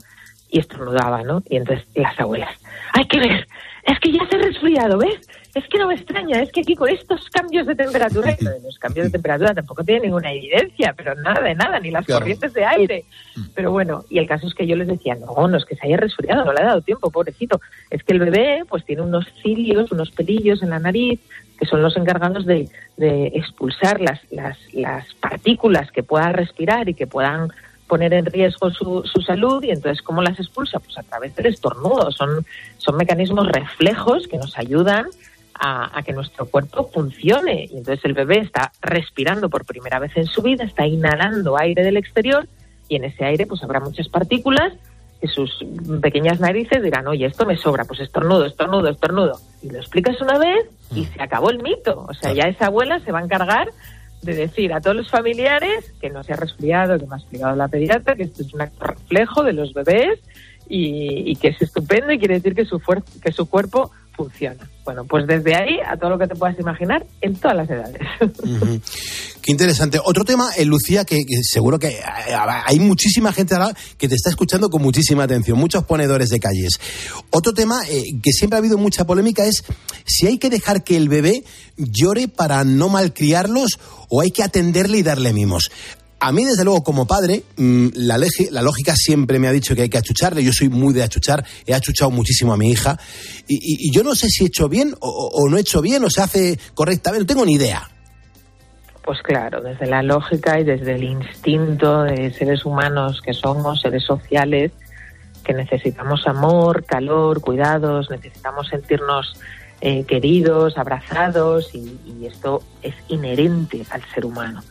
[0.50, 1.42] y estornudaba, ¿no?
[1.48, 2.54] Y entonces las abuelas,
[2.92, 3.46] hay que ver,
[3.84, 5.20] es que ya se ha resfriado, ¿ves?
[5.54, 8.34] Es que no me extraña, es que aquí con estos cambios de temperatura,
[8.64, 12.20] los cambios de temperatura tampoco tiene ninguna evidencia, pero nada de nada, ni las Claro.
[12.20, 13.04] corrientes de aire.
[13.54, 15.86] Pero bueno, y el caso es que yo les decía, no, no es que se
[15.86, 17.60] haya resfriado, no le ha dado tiempo, pobrecito.
[17.90, 21.20] Es que el bebé pues tiene unos cilios, unos pelillos en la nariz,
[21.58, 26.94] que son los encargados de, de expulsar las, las, las partículas que pueda respirar y
[26.94, 27.52] que puedan
[27.86, 30.80] poner en riesgo su, su salud y entonces ¿cómo las expulsa?
[30.80, 32.10] Pues a través del estornudo.
[32.10, 32.44] Son,
[32.78, 35.04] son mecanismos reflejos que nos ayudan
[35.54, 37.68] a, a que nuestro cuerpo funcione.
[37.70, 41.82] Y entonces el bebé está respirando por primera vez en su vida, está inhalando aire
[41.84, 42.48] del exterior
[42.88, 44.72] y en ese aire pues habrá muchas partículas
[45.22, 45.64] que sus
[46.00, 49.40] pequeñas narices dirán, oye, esto me sobra, pues estornudo, estornudo, estornudo.
[49.62, 52.04] Y lo explicas una vez y se acabó el mito.
[52.08, 53.68] O sea, ya esa abuela se va a encargar
[54.22, 57.54] de decir a todos los familiares que no se ha resfriado, que me ha explicado
[57.54, 60.18] la pediatra, que esto es un acto reflejo de los bebés
[60.68, 62.80] y, y que es estupendo y quiere decir que su,
[63.22, 64.68] que su cuerpo funciona.
[64.84, 68.00] Bueno, pues desde ahí a todo lo que te puedas imaginar en todas las edades.
[69.42, 69.98] Qué interesante.
[70.04, 72.02] Otro tema, eh, Lucía, que, seguro que eh,
[72.64, 73.56] hay muchísima gente
[73.98, 76.78] que te está escuchando con muchísima atención, muchos ponedores de calles.
[77.30, 79.64] Otro tema eh, que siempre ha habido mucha polémica es
[80.04, 81.44] si hay que dejar que el bebé
[81.76, 85.70] llore para no malcriarlos o hay que atenderle y darle mimos.
[86.24, 89.88] A mí, desde luego, como padre, mm, la, lógica siempre me ha dicho que hay
[89.88, 90.44] que achucharle.
[90.44, 92.96] Yo soy muy de achuchar, he achuchado muchísimo a mi hija.
[93.48, 96.22] Y, yo no sé si he hecho bien o, no he hecho bien o se
[96.22, 97.88] hace correctamente, no tengo ni idea.
[99.04, 104.04] Pues claro, desde la lógica y desde el instinto de seres humanos que somos, seres
[104.04, 104.70] sociales,
[105.42, 109.40] que necesitamos amor, calor, cuidados, necesitamos sentirnos
[109.80, 114.62] eh, queridos, abrazados y esto es inherente al ser humano.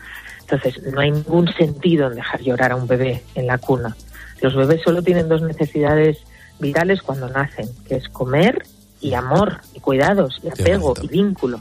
[0.52, 3.96] Entonces, no hay ningún sentido en dejar llorar a un bebé en la cuna.
[4.42, 6.18] Los bebés solo tienen dos necesidades
[6.60, 8.64] vitales cuando nacen, que es comer
[9.00, 11.60] y amor y cuidados y apego y vínculo.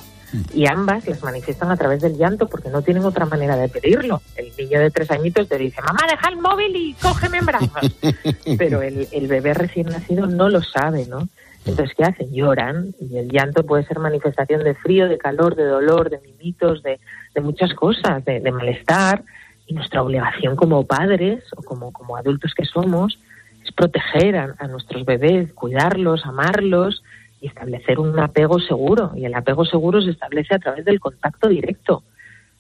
[0.55, 4.23] Y ambas las manifiestan a través del llanto porque no tienen otra manera de pedirlo.
[4.37, 7.97] El niño de tres añitos te dice, mamá, deja el móvil y cógeme en brazos.
[8.59, 11.29] Pero el, el bebé recién nacido no lo sabe, ¿no?
[11.65, 12.33] Entonces, ¿qué hacen?
[12.33, 16.83] Lloran y el llanto puede ser manifestación de frío, de calor, de dolor, de mimitos,
[16.83, 17.01] de,
[17.35, 19.23] de muchas cosas, de, malestar.
[19.67, 23.19] Y nuestra obligación como padres o como, como adultos que somos
[23.65, 27.05] es proteger a, nuestros bebés, cuidarlos, amarlos
[27.41, 29.13] y establecer un apego seguro.
[29.15, 32.03] Y el apego seguro se establece a través del contacto directo.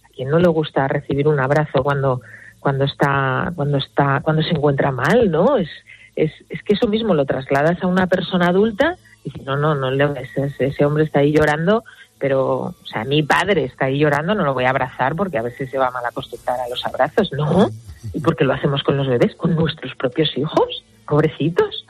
[0.04, 2.20] ¿A quién no le gusta recibir un abrazo cuando,
[2.60, 5.56] cuando está, cuando está, cuando se encuentra mal, no?
[5.56, 5.70] Es,
[6.14, 9.74] es, es que eso mismo lo trasladas a una persona adulta y dices, no, no,
[9.74, 11.84] no, ese, ese hombre está ahí llorando,
[12.20, 15.42] pero, o sea, mi padre está ahí llorando, no lo voy a abrazar porque a
[15.42, 17.70] veces se va a mal acostumbrar a los abrazos, ¿no?
[18.12, 19.34] ¿Y por qué lo hacemos con los bebés?
[19.36, 20.84] ¿Con nuestros propios hijos?
[21.06, 21.84] Pobrecitos.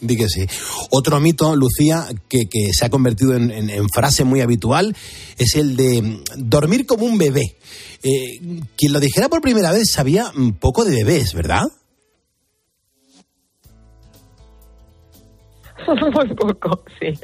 [0.00, 0.46] Di que sí.
[0.90, 4.94] Otro mito, Lucía, que, que se ha convertido en, en- en frase muy habitual,
[5.36, 7.56] es el de mm, dormir como un bebé.
[8.04, 8.38] Eh,
[8.76, 11.64] quien lo dijera por primera vez sabía un poco de bebés, ¿verdad?
[16.14, 17.18] Muy poco, sí.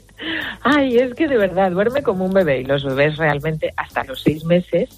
[0.63, 4.23] Ay, es que de verdad duerme como un bebé y los bebés realmente hasta los
[4.23, 4.89] seis meses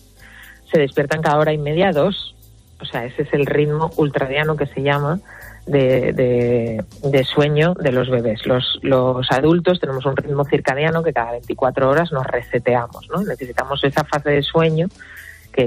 [0.71, 2.35] se despiertan cada hora y media, dos.
[2.81, 5.21] O sea, ese es el ritmo ultradiano que se llama
[5.67, 8.47] de, de, de sueño de los bebés.
[8.47, 13.23] Los, los adultos tenemos un ritmo circadiano que cada 24 horas nos reseteamos, ¿no?
[13.23, 14.89] Necesitamos esa fase de sueño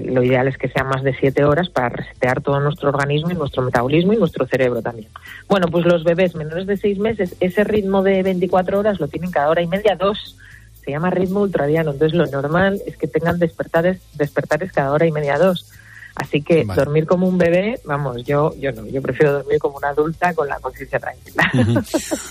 [0.01, 3.31] que lo ideal es que sea más de siete horas para resetear todo nuestro organismo
[3.31, 5.09] y nuestro metabolismo y nuestro cerebro también.
[5.47, 9.31] Bueno, pues los bebés menores de seis meses, ese ritmo de 24 horas lo tienen
[9.31, 10.37] cada hora y media, dos.
[10.83, 11.91] Se llama ritmo ultradiano.
[11.91, 15.71] Entonces lo normal es que tengan despertares, despertares cada hora y media, dos.
[16.15, 16.79] Así que Vale.
[16.83, 20.47] dormir como un bebé, vamos, yo, yo no, yo prefiero dormir como una adulta con
[20.47, 21.49] la conciencia tranquila.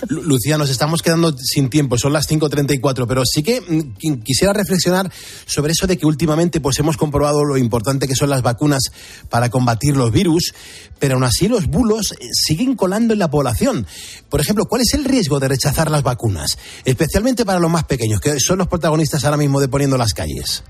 [0.07, 4.23] Lu- Lucía, nos estamos quedando sin tiempo, son las 5.34, pero sí que mm, qui-
[4.23, 5.11] quisiera reflexionar
[5.45, 8.83] sobre eso de que últimamente pues hemos comprobado lo importante que son las vacunas
[9.29, 10.53] para combatir los virus,
[10.97, 13.85] pero aún así los bulos eh, siguen colando en la población.
[14.29, 16.57] Por ejemplo, ¿cuál es el riesgo de rechazar las vacunas?
[16.85, 20.63] Especialmente para los más pequeños, que son los protagonistas ahora mismo de poniendo las calles.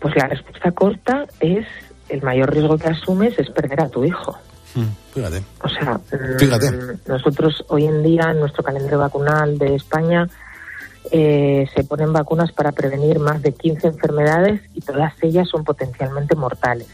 [0.00, 1.66] Pues la respuesta corta es
[2.08, 4.36] el mayor riesgo que asumes es perder a tu hijo.
[5.12, 5.42] Fíjate.
[5.62, 6.66] O sea, mm, Fíjate.
[7.06, 10.28] nosotros hoy en día en nuestro calendario vacunal de España
[11.10, 16.36] eh, se ponen vacunas para prevenir más de 15 enfermedades y todas ellas son potencialmente
[16.36, 16.86] mortales.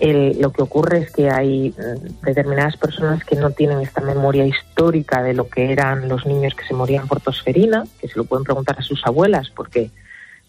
[0.00, 4.44] El- lo que ocurre es que hay mm, determinadas personas que no tienen esta memoria
[4.46, 8.24] histórica de lo que eran los niños que se morían por tosferina, que se lo
[8.24, 9.90] pueden preguntar a sus abuelas, porque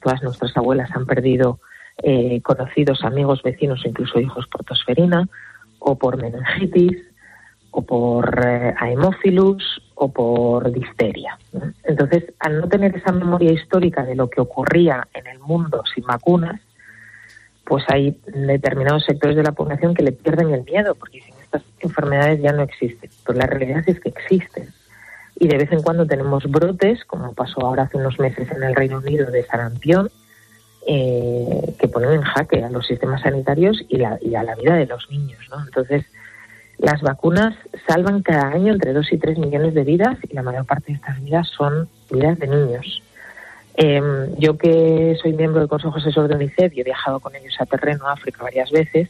[0.04, 1.60] todas nuestras abuelas han perdido
[2.02, 5.28] eh, conocidos, amigos, vecinos o incluso hijos por tosferina,
[5.80, 6.98] o por meningitis,
[7.72, 8.76] o por eh,
[9.96, 11.38] o por difteria.
[11.84, 16.04] Entonces, al no tener esa memoria histórica de lo que ocurría en el mundo sin
[16.06, 16.60] vacunas,
[17.66, 21.64] pues hay determinados sectores de la población que le pierden el miedo, porque dicen estas
[21.80, 23.10] enfermedades ya no existen.
[23.26, 24.68] Pero la realidad es que existen.
[25.40, 28.76] Y de vez en cuando tenemos brotes, como pasó ahora hace unos meses en el
[28.76, 30.10] Reino Unido de sarampión,
[30.86, 34.76] eh, que ponen en jaque a los sistemas sanitarios y, la- y a la vida
[34.76, 35.40] de los niños.
[35.50, 35.64] ¿no?
[35.64, 36.06] Entonces,
[36.78, 37.56] las vacunas
[37.88, 40.94] salvan cada año entre 2 y 3 millones de vidas y la mayor parte de
[40.96, 43.02] estas vidas son vidas de niños.
[43.76, 44.02] Eh,
[44.38, 47.66] yo que soy miembro del Consejo Asesor de UNICEF y he viajado con ellos a
[47.66, 49.10] terreno, a África varias veces,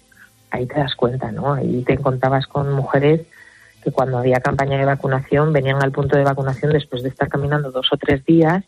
[0.51, 1.53] ahí te das cuenta, ¿no?
[1.53, 3.21] Ahí te contabas con mujeres
[3.83, 7.71] que cuando había campaña de vacunación venían al punto de vacunación después de estar caminando
[7.71, 8.63] dos o tres días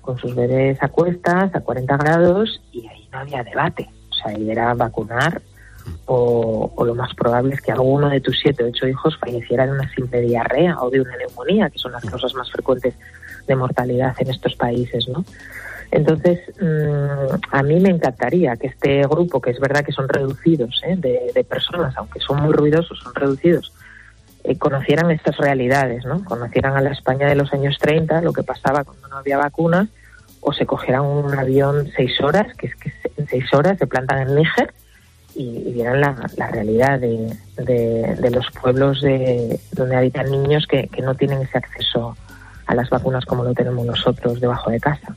[0.00, 3.88] con sus bebés a cuestas, a 40 grados, y ahí no había debate.
[4.10, 5.40] O sea, ahí era vacunar
[6.06, 9.66] o, o lo más probable es que alguno de tus siete o ocho hijos falleciera
[9.66, 12.94] de una simple diarrea o de una neumonía, que son las causas más frecuentes
[13.46, 15.24] de mortalidad en estos países, ¿no?
[15.90, 20.80] Entonces, mm, a mí me encantaría que este grupo, que es verdad que son reducidos
[20.84, 20.96] ¿eh?
[20.96, 23.72] de, de personas, aunque son muy ruidosos, son reducidos,
[24.44, 26.24] eh, conocieran estas realidades, ¿no?
[26.24, 29.88] Conocieran a la España de los años 30, lo que pasaba cuando no había vacunas,
[30.40, 34.18] o se cogieran un avión seis horas, que es que en seis horas se plantan
[34.28, 34.74] en Níger
[35.36, 40.66] y, y vieran la, la realidad de, de- de los pueblos de, donde habitan niños
[40.66, 42.16] que, que no tienen ese acceso
[42.66, 45.14] a las vacunas como lo tenemos nosotros debajo de casa.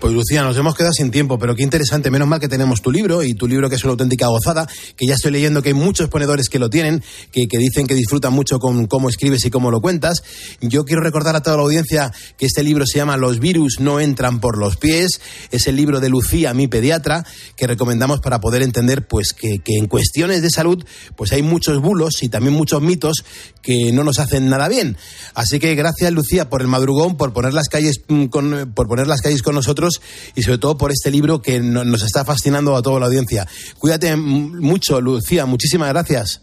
[0.00, 2.10] Pues Lucía, nos hemos quedado sin tiempo, pero qué interesante.
[2.10, 4.66] Menos mal que tenemos tu libro y tu libro que es una auténtica gozada,
[4.96, 7.94] que ya estoy leyendo que hay muchos ponedores que lo tienen, que, que dicen que
[7.94, 10.22] disfrutan mucho con cómo escribes y cómo lo cuentas.
[10.62, 14.00] Yo quiero recordar a toda la audiencia que este libro se llama Los virus no
[14.00, 15.20] entran por los pies.
[15.50, 19.76] Es el libro de Lucía, mi pediatra, que recomendamos para poder entender pues que, que
[19.76, 20.82] en cuestiones de salud
[21.14, 23.22] pues hay muchos bulos y también muchos mitos
[23.60, 24.96] que no nos hacen nada bien.
[25.34, 29.06] Así que gracias Lucía por el madrugón, por poner las calles mm, con, por poner
[29.06, 30.00] las calles con nosotros
[30.34, 33.46] y sobre todo por este libro que no- nos está fascinando a toda la audiencia.
[33.78, 35.44] Cuídate mucho, Lucía.
[35.44, 36.40] Muchísimas gracias.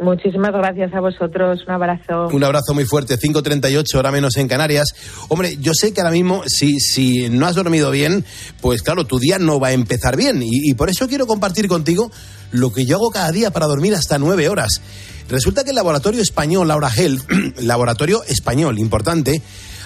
[0.00, 1.58] Muchísimas gracias a vosotros.
[1.66, 2.28] Un abrazo.
[2.32, 3.18] Un abrazo muy fuerte.
[3.18, 4.94] 5.38, hora menos en Canarias.
[5.26, 8.24] Hombre, yo sé que ahora mismo, si, si no has dormido bien,
[8.60, 10.40] pues claro, tu día no va a empezar bien.
[10.44, 12.12] Y, y por eso quiero compartir contigo
[12.52, 14.80] lo que yo hago cada día para dormir hasta nueve horas.
[15.28, 17.28] Resulta que el laboratorio español, Laura Health,
[17.62, 19.42] laboratorio español importante,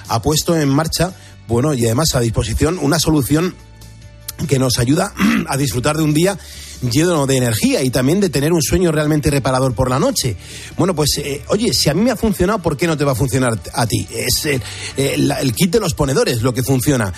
[0.09, 1.15] ha puesto en marcha,
[1.49, 3.55] bueno, y además a disposición, una solución
[4.49, 5.13] que nos ayuda
[5.49, 6.39] a disfrutar de un día
[6.91, 10.37] lleno de energía y también de tener un sueño realmente reparador por la noche.
[10.77, 13.13] Bueno, pues eh, oye, si a mí me ha funcionado, ¿por qué no te va
[13.13, 14.05] a funcionar a ti?
[14.13, 14.61] Es eh,
[14.97, 17.13] eh, el kit de los ponedores lo que funciona.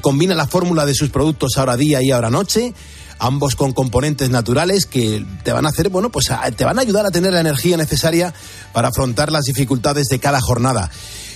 [0.00, 2.72] Combina la fórmula de sus productos ahora día y ahora noche
[3.18, 6.82] ambos con componentes naturales que te van a hacer, bueno, pues a- te van a
[6.82, 8.34] ayudar a tener la energía necesaria
[8.72, 10.90] para afrontar las dificultades de cada jornada.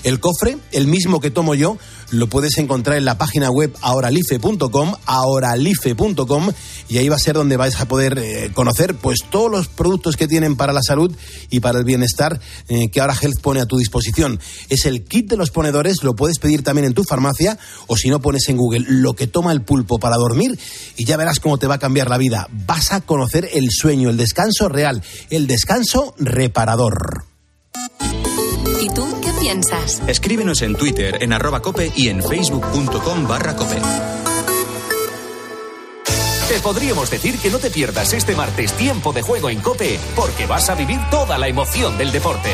[0.04, 1.78] El cofre, el mismo que tomo yo,
[2.10, 6.50] lo puedes encontrar en la página web ahoralife.com, ahoralife.com,
[6.88, 10.16] y ahí va a ser donde vais a poder eh, conocer pues todos los productos
[10.16, 11.14] que tienen para la salud
[11.50, 14.40] y para el bienestar eh, que ahora Health pone a tu disposición.
[14.68, 18.08] Es el kit de los ponedores, lo puedes pedir también en tu farmacia o si
[18.08, 20.58] no pones en Google lo que toma el pulpo para dormir
[20.96, 22.48] y ya verás cómo te va a cambiar la vida.
[22.66, 27.24] Vas a conocer el sueño, el descanso real, el descanso reparador.
[28.80, 30.02] ¿Y tú qué piensas?
[30.06, 33.76] Escríbenos en Twitter, en arroba cope y en facebook.com barra cope.
[36.48, 40.46] Te podríamos decir que no te pierdas este martes tiempo de juego en Cope, porque
[40.46, 42.50] vas a vivir toda la emoción del deporte.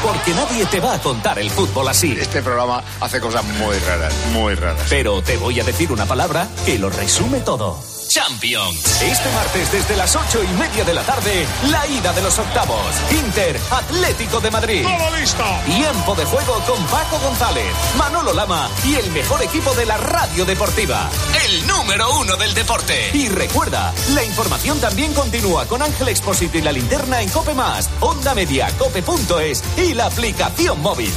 [0.00, 2.16] Porque nadie te va a contar el fútbol así.
[2.20, 4.86] Este programa hace cosas muy raras, muy raras.
[4.88, 7.80] Pero te voy a decir una palabra que lo resume todo.
[8.16, 9.02] Champions.
[9.02, 12.80] Este martes desde las ocho y media de la tarde, la ida de los octavos.
[13.10, 14.84] Inter, Atlético de Madrid.
[14.84, 15.44] ¡Todo listo!
[15.66, 17.66] Tiempo de juego con Paco González,
[17.98, 21.10] Manolo Lama y el mejor equipo de la radio deportiva.
[21.44, 23.10] El número uno del deporte.
[23.12, 27.90] Y recuerda, la información también continúa con Ángel Expósito y la linterna en Cope Más,
[28.00, 31.12] Onda Media, Cope.es y la aplicación móvil.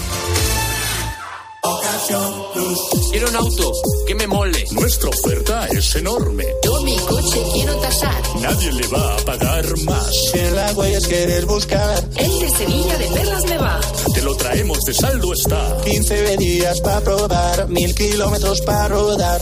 [3.12, 3.72] Quiero un auto
[4.08, 4.66] que me mole.
[4.72, 6.46] Nuestra oferta es enorme.
[6.64, 8.22] Yo mi coche quiero tasar.
[8.40, 10.12] Nadie le va a pagar más.
[10.32, 13.80] Si en la huellas quieres buscar, El de Sevilla de Perlas me va.
[14.14, 15.78] Te lo traemos de saldo está.
[15.84, 19.42] 15 días para probar, mil kilómetros para rodar.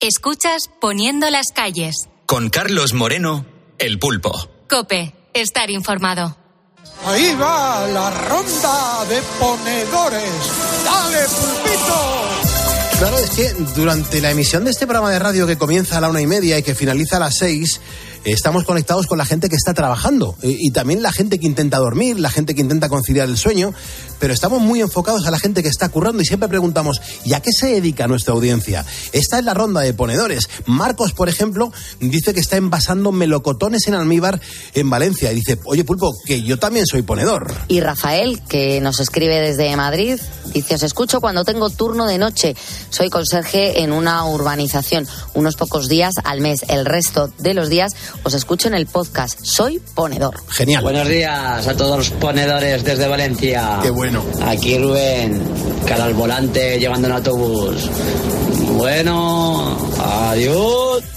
[0.00, 2.08] Escuchas Poniendo las calles.
[2.26, 3.46] Con Carlos Moreno,
[3.78, 4.32] El Pulpo.
[4.68, 6.41] Cope, estar informado.
[7.04, 10.30] Ahí va la ronda de ponedores.
[10.84, 12.32] ¡Dale, pulpito!
[12.98, 16.08] Claro, es que durante la emisión de este programa de radio que comienza a la
[16.08, 17.80] una y media y que finaliza a las seis,
[18.24, 22.18] estamos conectados con la gente que está trabajando y, también la gente que intenta dormir,
[22.18, 23.74] la gente que intenta conciliar el sueño,
[24.18, 27.40] pero estamos muy enfocados a la gente que está currando y siempre preguntamos, ¿y a
[27.40, 28.84] qué se dedica nuestra audiencia?
[29.12, 30.48] Esta es la ronda de ponedores.
[30.66, 34.40] Marcos, por ejemplo, dice que está envasando melocotones en almíbar
[34.74, 37.52] en Valencia y dice, oye Pulpo, que yo también soy ponedor.
[37.68, 40.18] Y Rafael, que nos escribe desde Madrid,
[40.54, 42.56] dice, os escucho cuando tengo turno de noche.
[42.90, 46.60] Soy conserje en una urbanización, unos pocos días al mes.
[46.68, 47.92] El resto de los días
[48.22, 49.38] os escucho en el podcast.
[49.42, 50.34] Soy ponedor.
[50.48, 50.82] Genial.
[50.82, 53.78] Buenos días a todos los ponedores desde Valencia.
[53.82, 54.22] Qué bueno.
[54.46, 55.40] Aquí Rubén,
[55.86, 57.88] cara al volante llevando un autobús.
[58.76, 61.02] Bueno, adiós.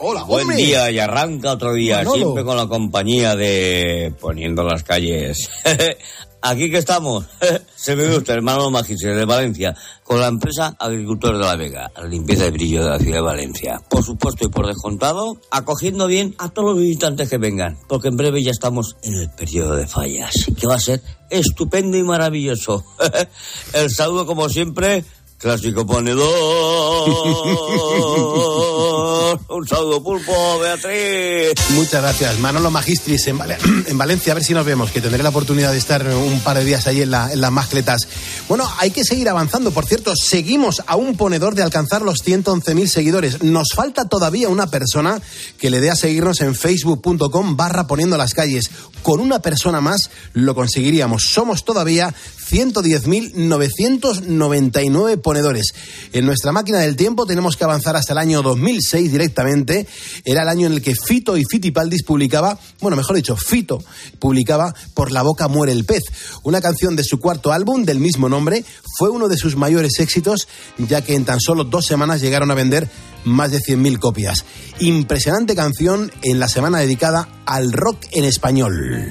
[0.00, 0.56] Hola, Buen hombre.
[0.56, 2.16] día y arranca otro día, Manolo.
[2.16, 5.50] siempre con la compañía de Poniendo las calles.
[6.40, 7.24] Aquí que estamos,
[7.74, 9.74] se me gusta, hermano Magister de Valencia,
[10.04, 13.22] con la empresa Agricultor de la Vega, la limpieza de brillo de la ciudad de
[13.22, 13.82] Valencia.
[13.90, 18.16] Por supuesto y por descontado, acogiendo bien a todos los visitantes que vengan, porque en
[18.16, 22.84] breve ya estamos en el periodo de fallas, que va a ser estupendo y maravilloso.
[23.74, 25.04] El saludo, como siempre,
[25.38, 26.28] clásico ponedor.
[29.48, 31.52] Un saludo, pulpo, Beatriz.
[31.70, 32.38] Muchas gracias.
[32.38, 33.38] Manolo Magistris en,
[33.86, 36.58] en Valencia, a ver si nos vemos, que tendré la oportunidad de estar un par
[36.58, 38.08] de días ahí en, la- en las mascletas.
[38.48, 39.70] Bueno, hay que seguir avanzando.
[39.70, 43.42] Por cierto, seguimos a un ponedor de alcanzar los 111.000 seguidores.
[43.42, 45.20] Nos falta todavía una persona
[45.58, 48.70] que le dé a seguirnos en facebook.com barra poniendo las calles.
[49.02, 51.24] Con una persona más lo conseguiríamos.
[51.24, 52.14] Somos todavía
[52.50, 55.74] 110.999 ponedores.
[56.12, 59.86] En nuestra máquina del tiempo tenemos que avanzar hasta el año 2006 directamente.
[60.24, 63.82] Era el año en el que Fito y Fitipaldis publicaba, bueno, mejor dicho, Fito
[64.18, 66.04] publicaba Por la boca muere el pez,
[66.42, 68.64] una canción de su cuarto álbum del mismo nombre.
[68.98, 72.54] Fue uno de sus mayores éxitos, ya que en tan solo dos semanas llegaron a
[72.54, 72.88] vender
[73.24, 74.44] más de 100.000 copias.
[74.78, 79.10] Impresionante canción en la semana dedicada al rock en español.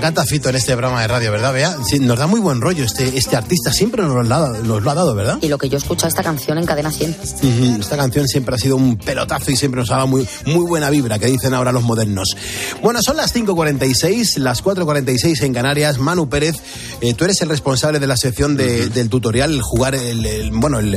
[0.00, 1.76] encanta Fito en este programa de radio, ¿verdad, Bea?
[1.86, 4.82] Sí, nos da muy buen rollo este, este artista, siempre nos lo, ha, dado- nos
[4.82, 5.38] lo ha dado, ¿verdad?
[5.42, 7.10] Y lo que yo escucho esta canción en Cadena 100.
[7.42, 10.64] Ujú, Esta canción siempre ha sido un pelotazo y siempre nos ha dado muy, muy
[10.66, 12.34] buena vibra, que dicen ahora los modernos.
[12.82, 15.98] Bueno, son las 5.46, las 4.46 en Canarias.
[15.98, 16.56] Manu Pérez,
[17.00, 20.50] eh, tú eres el responsable de la sección de- del tutorial, el jugar, el, el-
[20.52, 20.94] bueno, el,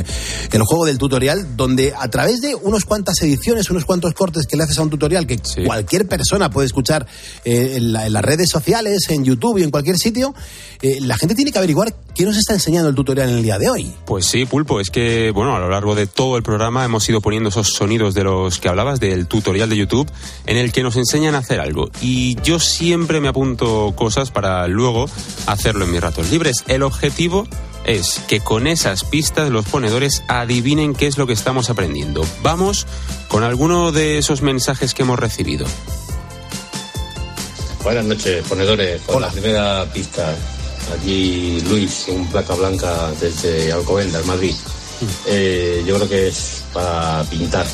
[0.52, 4.56] el juego del tutorial, donde a través de unos cuantas ediciones, unos cuantos cortes que
[4.56, 7.06] le haces a un tutorial que cualquier persona puede escuchar
[7.44, 10.34] eh, en, la- en las redes sociales, en YouTube y en cualquier sitio,
[10.82, 13.58] eh, la gente tiene que averiguar qué nos está enseñando el tutorial en el día
[13.58, 13.92] de hoy.
[14.06, 17.20] Pues sí, Pulpo, es que, bueno, a lo largo de todo el programa hemos ido
[17.20, 20.08] poniendo esos sonidos de los que hablabas, del tutorial de YouTube,
[20.46, 21.90] en el que nos enseñan a hacer algo.
[22.00, 25.06] Y yo siempre me apunto cosas para luego
[25.46, 26.64] hacerlo en mis ratos libres.
[26.66, 27.46] El objetivo
[27.84, 32.26] es que con esas pistas los ponedores adivinen qué es lo que estamos aprendiendo.
[32.42, 32.86] Vamos
[33.28, 35.66] con alguno de esos mensajes que hemos recibido.
[37.84, 39.02] Buenas noches, ponedores.
[39.02, 40.34] Con la primera pista,
[40.98, 44.54] aquí Luis, en placa blanca desde Alcobendas, Madrid.
[45.26, 47.66] Eh, yo creo que es para pintar,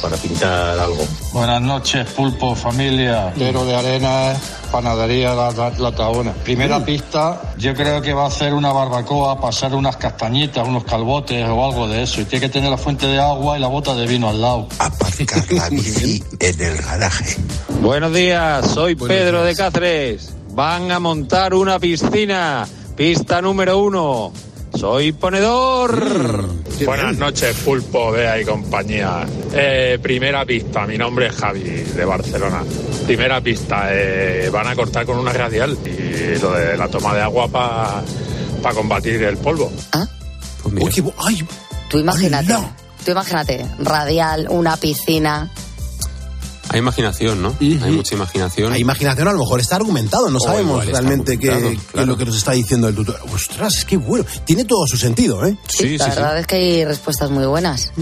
[0.00, 1.04] para pintar algo.
[1.32, 3.32] Buenas noches, pulpo, familia.
[3.38, 4.34] Pero de arena,
[4.70, 6.32] panadería La, la, La Tabona.
[6.32, 11.46] Primera pista, yo creo que va a hacer una barbacoa, pasar unas castañitas, unos calbotes
[11.48, 12.20] o algo de eso.
[12.20, 14.68] Y tiene que tener la fuente de agua y la bota de vino al lado.
[14.78, 17.36] Aparcar la bici en el garaje.
[17.80, 19.56] Buenos días, soy Buenos Pedro días.
[19.56, 20.32] de Cáceres.
[20.50, 22.66] Van a montar una piscina.
[22.96, 24.32] Pista número uno.
[24.78, 26.48] Soy ponedor.
[26.84, 29.26] Buenas noches, Pulpo, Bea y compañía.
[29.52, 32.62] Eh, primera pista, mi nombre es Javi, de Barcelona.
[33.06, 37.22] Primera pista, eh, van a cortar con una radial y lo de la toma de
[37.22, 39.72] agua para combatir el polvo.
[40.64, 41.42] Uy, qué bu- ay,
[41.88, 42.54] Tú imagínate,
[43.04, 45.48] tú imagínate, radial, una piscina.
[46.68, 47.54] Hay imaginación, ¿no?
[47.60, 48.72] Hay mucha imaginación.
[48.72, 52.06] Hay imaginación, a lo mejor está argumentado, no O sabemos igual realmente qué, qué es
[52.06, 53.20] lo que nos está diciendo el tutor.
[53.32, 55.56] Ostras, es que bueno, tiene todo su sentido, ¿eh?
[55.98, 57.92] la verdad es que hay respuestas muy buenas.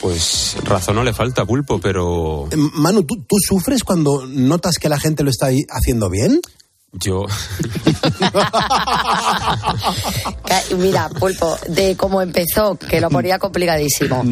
[0.00, 4.88] Pues razón no le falta, Pulpo, pero Eh, Manu, ¿tú, tú sufres cuando notas que
[4.88, 6.40] la gente lo está haciendo bien?
[6.94, 7.26] yo...
[10.78, 14.22] Mira, Pulpo, de cómo empezó, que lo ponía complicadísimo.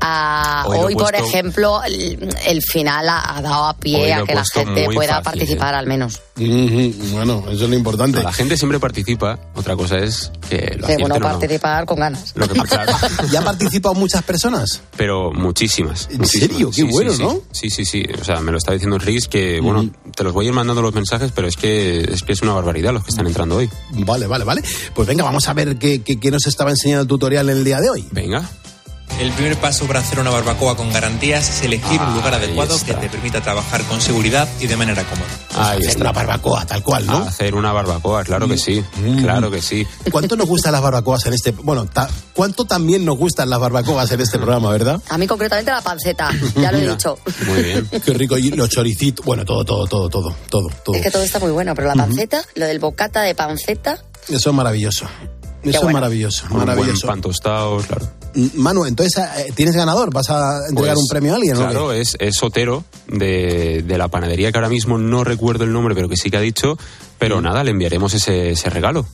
[0.00, 4.44] A Hoy por ejemplo, el, el final ha, ha dado a pie a que la
[4.44, 6.20] gente pueda fácil, participar al menos.
[6.36, 8.22] Bueno, eso es lo importante.
[8.22, 11.20] La gente siempre participa, otra cosa es que lo Sí, bueno, no.
[11.20, 12.32] participar con ganas.
[12.36, 12.86] Lo que pasa-
[13.32, 14.82] ¿Ya han participado muchas personas?
[14.96, 16.08] pero muchísimas.
[16.10, 16.48] ¿En muchísimas.
[16.50, 16.68] serio?
[16.70, 17.22] Qué Sí, sí, bueno, sí.
[17.22, 17.40] ¿no?
[17.50, 18.04] Sí, sí, sí.
[18.20, 20.80] O sea, me lo está diciendo Enrique que, bueno, te los voy a ir mandando
[20.82, 23.68] los mensajes, pero es que es que es una barbaridad los que están entrando hoy.
[23.90, 24.62] Vale, vale, vale.
[24.94, 27.64] Pues venga, vamos a ver qué, qué- qué nos estaba enseñando el tutorial en el
[27.64, 28.06] día de hoy.
[28.12, 28.42] Venga.
[29.18, 32.86] El primer paso para hacer una barbacoa con garantías es elegir un lugar adecuado está.
[32.94, 35.26] que te permita trabajar con seguridad y de manera cómoda.
[35.56, 36.00] Ahí hacer está.
[36.02, 37.16] una barbacoa, tal cual, ¿no?
[37.18, 38.84] Hacer una barbacoa, claro que sí.
[39.20, 39.84] Claro que sí.
[40.12, 41.50] ¿Cuánto nos gustan las barbacoas en este...
[41.50, 45.00] Bueno, ta- ¿cuánto también nos gustan las barbacoas en este programa, verdad?
[45.08, 47.18] A mí concretamente la panceta, ya lo he dicho.
[47.48, 47.88] Muy bien.
[48.04, 48.38] Qué rico.
[48.38, 50.94] Y los choricitos, bueno, todo, todo, todo, todo, todo, todo.
[50.94, 53.98] Es que todo está muy bueno, pero la panceta, lo del bocata de panceta,
[54.28, 55.06] Eso es maravilloso.
[55.62, 57.06] Eso es maravilloso, Con un buen maravilloso.
[57.06, 58.08] pan tostado, claro.
[58.34, 60.12] Mm, Manu, entonces, eh, ¿tienes ganador?
[60.12, 61.56] ¿Vas a entregar Pues, un premio a alguien?
[61.56, 65.94] Claro, es, es Sotero de, de la panadería que ahora mismo no recuerdo el nombre,
[65.94, 66.78] pero que sí que ha dicho.
[67.18, 69.06] Pero nada, le enviaremos ese, ese regalo.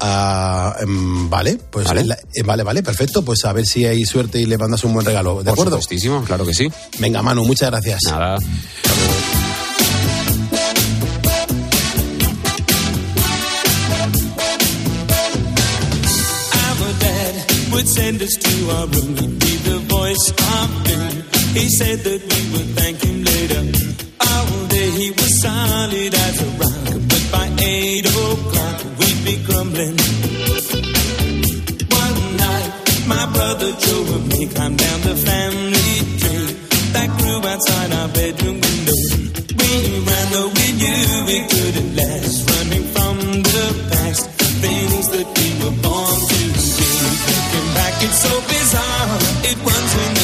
[0.00, 2.04] Ah, em, vale, pues Vale.
[2.04, 3.24] la- eh, vale, vale, perfecto.
[3.24, 5.38] Pues a ver si hay suerte y le mandas un buen regalo.
[5.38, 5.70] ¿De Por acuerdo?
[5.76, 6.70] supuestísimo, claro que sí.
[6.98, 8.00] Venga, Manu, muchas gracias.
[8.10, 8.36] Nada.
[17.74, 19.16] Would send us to our room.
[19.18, 21.14] He'd be the voice of doom.
[21.58, 23.62] He said that we would thank him later.
[24.30, 29.96] All day he was solid as a rock, but by eight o'clock we'd be grumbling.
[32.02, 32.70] One night
[33.10, 36.50] my brother Joe and me climbed down the family tree
[36.94, 38.98] that grew outside our bedroom window.
[39.58, 39.70] We
[40.06, 44.30] ran though we knew we couldn't last, running from the past,
[44.62, 45.83] things that we were
[48.14, 49.18] so bizarre.
[49.42, 50.23] It runs in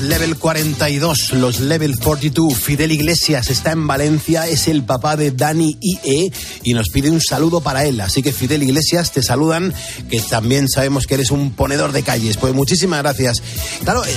[0.00, 2.54] Level 42, los Level 42.
[2.54, 6.32] Fidel Iglesias está en Valencia, es el papá de Dani IE
[6.62, 8.00] y nos pide un saludo para él.
[8.00, 9.74] Así que Fidel Iglesias, te saludan,
[10.08, 12.38] que también sabemos que eres un ponedor de calles.
[12.38, 13.42] Pues muchísimas gracias.
[13.84, 14.08] Claro, eh,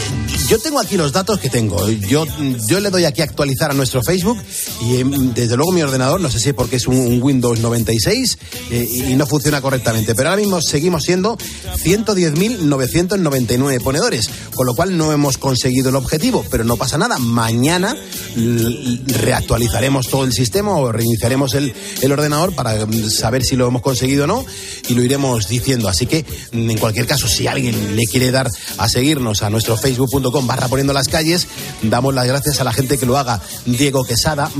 [0.47, 1.89] yo tengo aquí los datos que tengo.
[1.89, 2.25] Yo,
[2.67, 4.37] yo le doy aquí a actualizar a nuestro Facebook
[4.81, 5.03] y eh,
[5.35, 8.37] desde luego mi ordenador, no sé si es porque es un, un Windows 96
[8.71, 14.95] eh, y no funciona correctamente, pero ahora mismo seguimos siendo 110.999 ponedores, con lo cual
[14.97, 17.17] no hemos conseguido el objetivo, pero no pasa nada.
[17.19, 17.95] Mañana
[18.35, 23.81] reactualizaremos todo el sistema o reiniciaremos el, el ordenador para mm, saber si lo hemos
[23.81, 24.45] conseguido o no
[24.87, 25.87] y lo iremos diciendo.
[25.89, 29.77] Así que, mm, en cualquier caso, si alguien le quiere dar a seguirnos a nuestro
[29.77, 31.47] facebook.com barra poniendo las calles,
[31.81, 33.41] damos las gracias a la gente que lo haga.
[33.65, 34.51] Diego Quesada,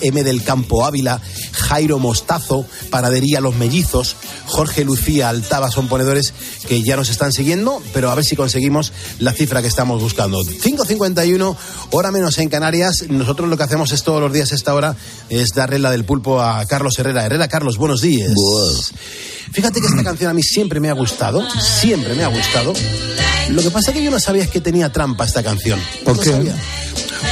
[0.00, 1.20] M del Campo Ávila,
[1.52, 4.16] Jairo Mostazo, Panadería Los Mellizos,
[4.46, 6.34] Jorge Lucía Altava son ponedores
[6.68, 10.42] que ya nos están siguiendo, pero a ver si conseguimos la cifra que estamos buscando.
[10.62, 11.56] 5.51,
[11.92, 13.04] hora menos en Canarias.
[13.08, 14.94] Nosotros lo que hacemos es todos los días a esta hora
[15.28, 17.24] es darle la del pulpo a Carlos Herrera.
[17.24, 18.32] Herrera, Carlos, buenos días.
[19.52, 22.72] Fíjate que esta canción a mí siempre me ha gustado, siempre me ha gustado.
[23.50, 25.80] Lo que pasa es que yo no sabía es que tenía trampa esta canción.
[26.04, 26.30] ¿Por No qué?
[26.30, 26.54] sabía.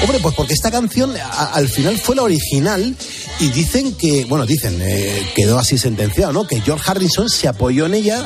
[0.03, 2.95] Hombre, pues porque esta canción a- al final fue la original
[3.41, 6.47] y dicen que, bueno, dicen, eh, quedó así sentenciado, ¿no?
[6.47, 8.25] Que George Harrison se apoyó en ella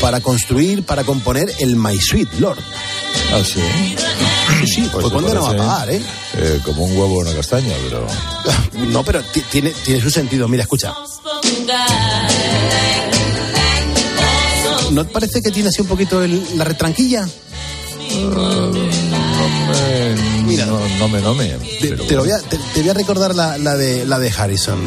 [0.00, 2.58] para construir, para componer el My Sweet Lord.
[3.32, 3.60] Ah, sí.
[4.66, 6.00] Sí, Pues fue se condenado a pagar, ¿eh?
[6.34, 8.06] eh, como un huevo en una castaña, pero.
[8.88, 10.48] No, pero ti- tiene, tiene su sentido.
[10.48, 10.92] Mira, escucha.
[14.92, 17.26] ¿No te parece que tiene así un poquito el- la retranquilla?
[20.44, 20.66] Mira.
[20.66, 21.48] No, no me, no me.
[21.48, 22.44] Te, pero te lo voy bueno.
[22.46, 24.78] a, te, te voy a recordar la, la de, la de Harrison.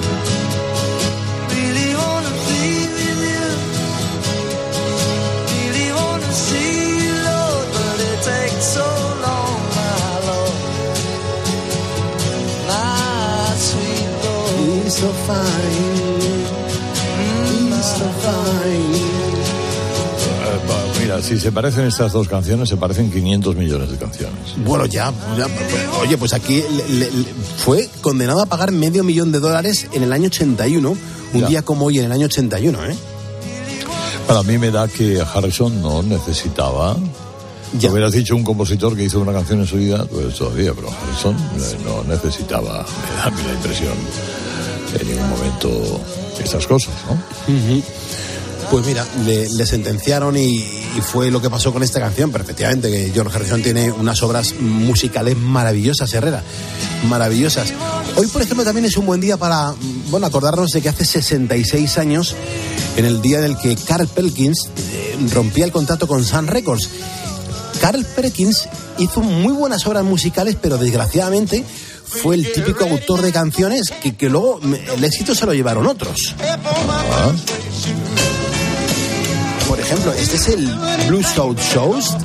[21.30, 24.36] Si se parecen estas dos canciones, se parecen 500 millones de canciones.
[24.66, 25.48] Bueno, ya, ya,
[26.02, 27.26] oye, pues aquí le- le-
[27.58, 30.98] fue condenado a pagar medio millón de dólares en el año 81,
[31.34, 31.48] un Ya.
[31.48, 32.96] día como hoy en el año 81, ¿eh?
[34.28, 36.98] Para mí me da que Harrison no necesitaba.
[37.80, 37.92] Ya.
[37.92, 41.36] hubieras dicho un compositor que hizo una canción en su vida, pues todavía, pero Harrison
[41.36, 43.94] eh, no necesitaba, me da a mí la impresión,
[45.00, 46.02] en ningún momento
[46.44, 47.14] estas cosas, ¿no?
[47.14, 47.84] Ujú.
[48.72, 50.64] Pues mira, le, sentenciaron y,
[51.02, 52.32] fue lo que pasó con esta canción.
[52.32, 56.44] Pero efectivamente, que George Harrison tiene unas obras musicales maravillosas, Herrera.
[57.08, 57.74] Maravillosas.
[58.16, 59.74] Hoy, por ejemplo, también es un buen día para,
[60.10, 62.36] bueno, acordarnos de que hace 66 años,
[62.96, 66.90] en el día en el que Carl Perkins eh, rompía el contrato con Sun Records.
[67.82, 68.68] Carl Perkins
[69.00, 71.64] hizo muy buenas obras musicales, pero desgraciadamente
[72.10, 76.36] fue el típico autor de canciones que, luego el éxito se lo llevaron otros.
[79.70, 80.66] Por ejemplo, este es el
[81.08, 82.18] Blue South Shows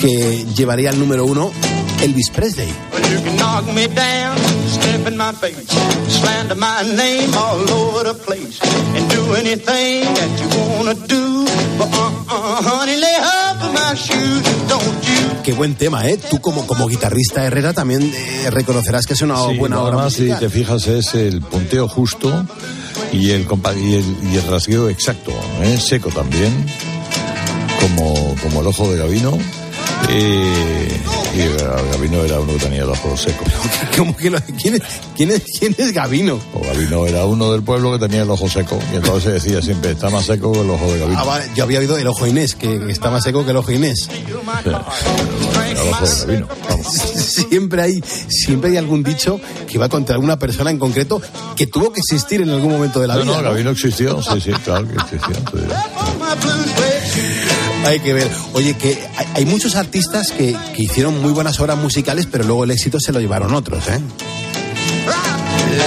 [0.00, 1.52] que llevaría al número uno
[2.00, 2.72] Elvis Presley.
[15.44, 16.18] Qué buen tema, ¿eh?
[16.30, 20.12] Tú como, como guitarrista Herrera también eh, reconocerás que es una Sí, buena obra además,
[20.12, 22.46] si te fijas, es el punteo justo
[23.12, 25.32] y el, y el, y el rasgueo exacto,
[25.62, 25.78] ¿eh?
[25.80, 26.52] seco también,
[27.80, 29.38] como, como el ojo de Gavino.
[30.08, 30.12] Y
[31.42, 31.56] eh,
[31.92, 33.44] Gavino era uno que tenía el ojo seco.
[33.96, 34.82] ¿Cómo que lo- ¿quién, es,
[35.16, 36.40] quién, es, ¿Quién es Gavino?
[36.54, 38.78] O Gavino era uno del pueblo que tenía el ojo seco.
[38.92, 41.18] Y entonces se decía siempre, está más seco que el ojo de Gavino.
[41.20, 43.70] Ah, vale, yo había oído el ojo Inés, que está más seco que el ojo
[43.70, 44.08] Inés.
[44.66, 46.86] El ojo de Gavino, vamos.
[47.40, 51.20] Siempre hay, siempre hay algún dicho que va contra alguna persona en concreto
[51.56, 53.32] que tuvo que existir en algún momento de la No, vida.
[53.36, 53.48] no, ¿no?
[53.50, 55.34] Gavino existió, sí, sí, claro que existió.
[55.34, 56.79] sí.
[57.84, 58.30] Hay que ver.
[58.52, 62.64] Oye, que hay, hay muchos artistas que, que hicieron muy buenas obras musicales, pero luego
[62.64, 64.00] el éxito se lo llevaron otros, ¿eh?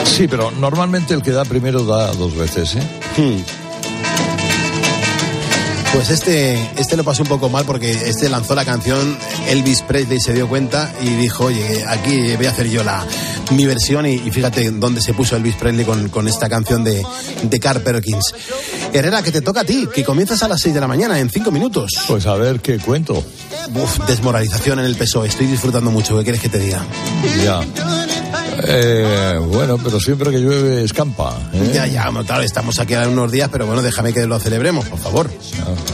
[0.06, 2.82] Sí, pero normalmente el que da primero da dos veces, ¿eh?
[3.18, 3.64] Hmm.
[5.94, 9.16] Pues este, este lo pasó un poco mal porque este lanzó la canción,
[9.48, 13.06] Elvis Presley se dio cuenta y dijo, oye, aquí voy a hacer yo la,
[13.56, 17.04] mi versión y, y fíjate dónde se puso Elvis Presley con, con esta canción de,
[17.43, 18.34] de Carl Perkins.
[18.91, 21.30] Herrera, que te toca a ti, que comienzas a las 6 de la mañana, en
[21.30, 21.91] 5 minutos.
[22.08, 23.24] Pues a ver qué cuento.
[23.76, 26.86] Uf, desmoralización en el PSOE, estoy disfrutando mucho, ¿qué quieres que te diga?
[27.43, 27.62] Ya.
[28.66, 31.38] Eh, bueno, pero siempre que llueve escampa.
[31.54, 31.72] ¿eh?
[31.74, 34.86] Ya, ya, bueno, claro, estamos aquí a unos días, pero bueno, déjame que lo celebremos,
[34.86, 35.30] por favor.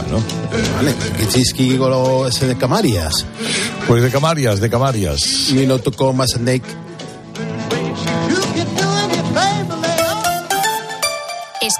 [0.02, 0.22] bueno.
[0.76, 0.94] Vale,
[1.78, 3.24] lo ese de Camarias.
[3.86, 5.50] Pues de Camarias, de Camarias.
[5.52, 6.89] Minuto más Snake.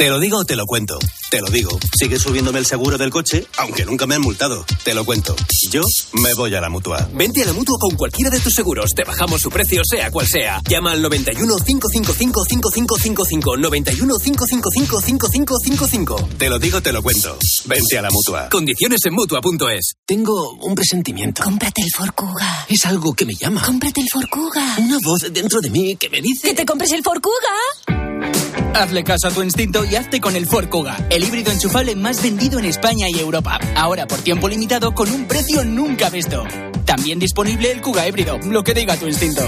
[0.00, 0.98] Te lo digo o te lo cuento.
[1.30, 1.78] Te lo digo.
[1.94, 4.64] Sigue subiéndome el seguro del coche, aunque nunca me han multado.
[4.82, 5.36] Te lo cuento.
[5.70, 5.82] Yo
[6.14, 7.06] me voy a la mutua.
[7.12, 8.92] Vente a la mutua con cualquiera de tus seguros.
[8.96, 10.62] Te bajamos su precio, sea cual sea.
[10.66, 13.56] Llama al 91 555 5555.
[13.58, 16.28] 91 555 5555.
[16.38, 17.36] Te lo digo, te lo cuento.
[17.66, 18.48] Vente a la mutua.
[18.48, 19.96] Condiciones en mutua.es.
[20.06, 21.42] Tengo un presentimiento.
[21.42, 22.64] Cómprate el Forcuga.
[22.70, 23.60] Es algo que me llama.
[23.66, 24.76] Cómprate el Forcuga.
[24.78, 26.48] Una voz dentro de mí que me dice...
[26.48, 27.99] ¡Que te compres el Forcuga!
[28.74, 32.22] Hazle caso a tu instinto y hazte con el Ford Kuga, el híbrido enchufable más
[32.22, 33.58] vendido en España y Europa.
[33.76, 36.44] Ahora por tiempo limitado con un precio nunca visto.
[36.84, 39.42] También disponible el Kuga híbrido, lo que diga tu instinto.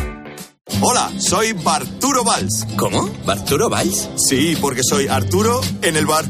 [0.80, 2.66] Hola, soy Barturo Valls.
[2.76, 3.10] ¿Cómo?
[3.24, 4.08] ¿Barturo Valls?
[4.16, 6.24] Sí, porque soy Arturo en el bar.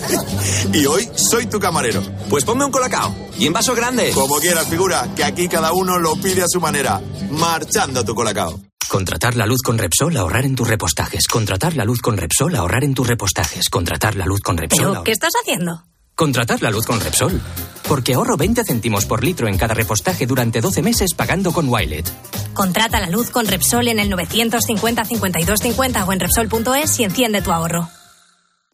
[0.72, 2.02] y hoy soy tu camarero.
[2.28, 3.14] Pues ponme un colacao.
[3.38, 4.10] Y en vaso grande.
[4.12, 7.00] Como quieras, figura, que aquí cada uno lo pide a su manera.
[7.30, 8.60] Marchando tu colacao.
[8.88, 11.26] Contratar la luz con Repsol, ahorrar en tus repostajes.
[11.26, 13.68] Contratar la luz con Repsol, ahorrar en tus repostajes.
[13.68, 14.90] Contratar la luz con Repsol.
[14.90, 15.84] ¿Pero qué estás haciendo?
[16.14, 17.40] Contratar la luz con Repsol.
[17.88, 22.08] Porque ahorro 20 céntimos por litro en cada repostaje durante 12 meses pagando con Wilet.
[22.52, 27.42] Contrata la luz con Repsol en el 950 52 50 o en Repsol.es y enciende
[27.42, 27.88] tu ahorro.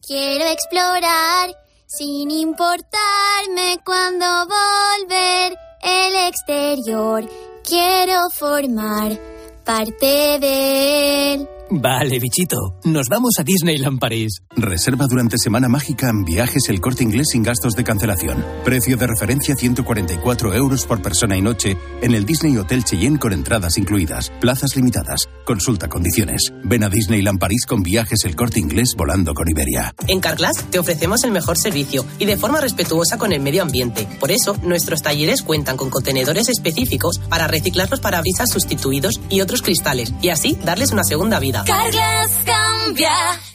[0.05, 1.55] Quiero explorar
[1.87, 7.27] sin importarme cuando volver el exterior.
[7.63, 9.30] Quiero formar
[9.63, 11.47] parte de él.
[11.73, 12.57] Vale, bichito.
[12.83, 14.41] Nos vamos a Disneyland París.
[14.57, 18.45] Reserva durante Semana Mágica en viajes el corte inglés sin gastos de cancelación.
[18.65, 23.31] Precio de referencia 144 euros por persona y noche en el Disney Hotel Cheyenne con
[23.31, 24.33] entradas incluidas.
[24.41, 25.29] Plazas limitadas.
[25.45, 26.51] Consulta condiciones.
[26.65, 29.95] Ven a Disneyland París con viajes el corte inglés volando con Iberia.
[30.09, 34.09] En Carglass te ofrecemos el mejor servicio y de forma respetuosa con el medio ambiente.
[34.19, 39.61] Por eso, nuestros talleres cuentan con contenedores específicos para reciclar los parabrisas sustituidos y otros
[39.61, 41.60] cristales y así darles una segunda vida.
[41.65, 43.09] Carglass cambia,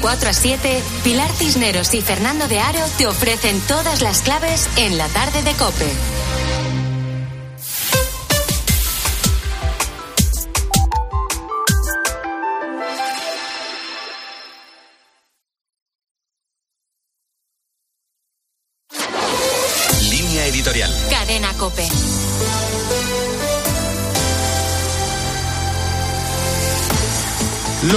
[0.00, 4.98] 4 a 7, Pilar Cisneros y Fernando de Aro te ofrecen todas las claves en
[4.98, 6.59] la tarde de Cope.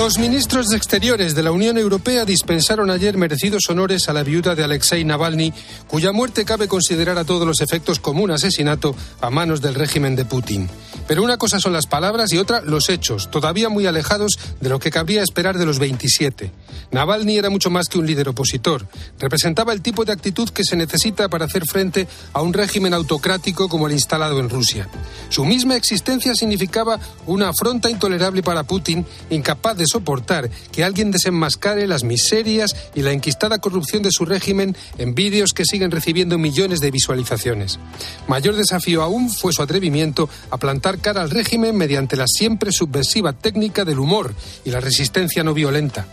[0.04, 4.54] Los ministros de Exteriores de la Unión Europea dispensaron ayer merecidos honores a la viuda
[4.54, 5.54] de Alexei Navalny,
[5.88, 10.18] cuya muerte cabe considerar a todos los efectos como un asesinato a manos del régimen
[10.18, 10.70] de Putin.
[11.08, 14.78] Pero una cosa son las palabras y otra los hechos, todavía muy alejados de lo
[14.78, 16.52] que cabría esperar de los 27.
[16.92, 18.86] Navalny era mucho más que un líder opositor.
[19.20, 23.70] Representaba el tipo de actitud que se necesita para hacer frente a un régimen autocrático
[23.70, 24.90] como el instalado en Rusia.
[25.30, 31.88] Su misma existencia significaba una afronta intolerable para Putin, incapaz de soportar que alguien desenmascare
[31.88, 36.80] las miserias y la enquistada corrupción de su régimen en vídeos que siguen recibiendo millones
[36.80, 37.80] de visualizaciones.
[38.28, 43.34] Mayor desafío aún fue su atrevimiento a plantar cara al régimen mediante la siempre subversiva
[43.34, 44.34] técnica del humor
[44.66, 46.08] y la resistencia no violenta.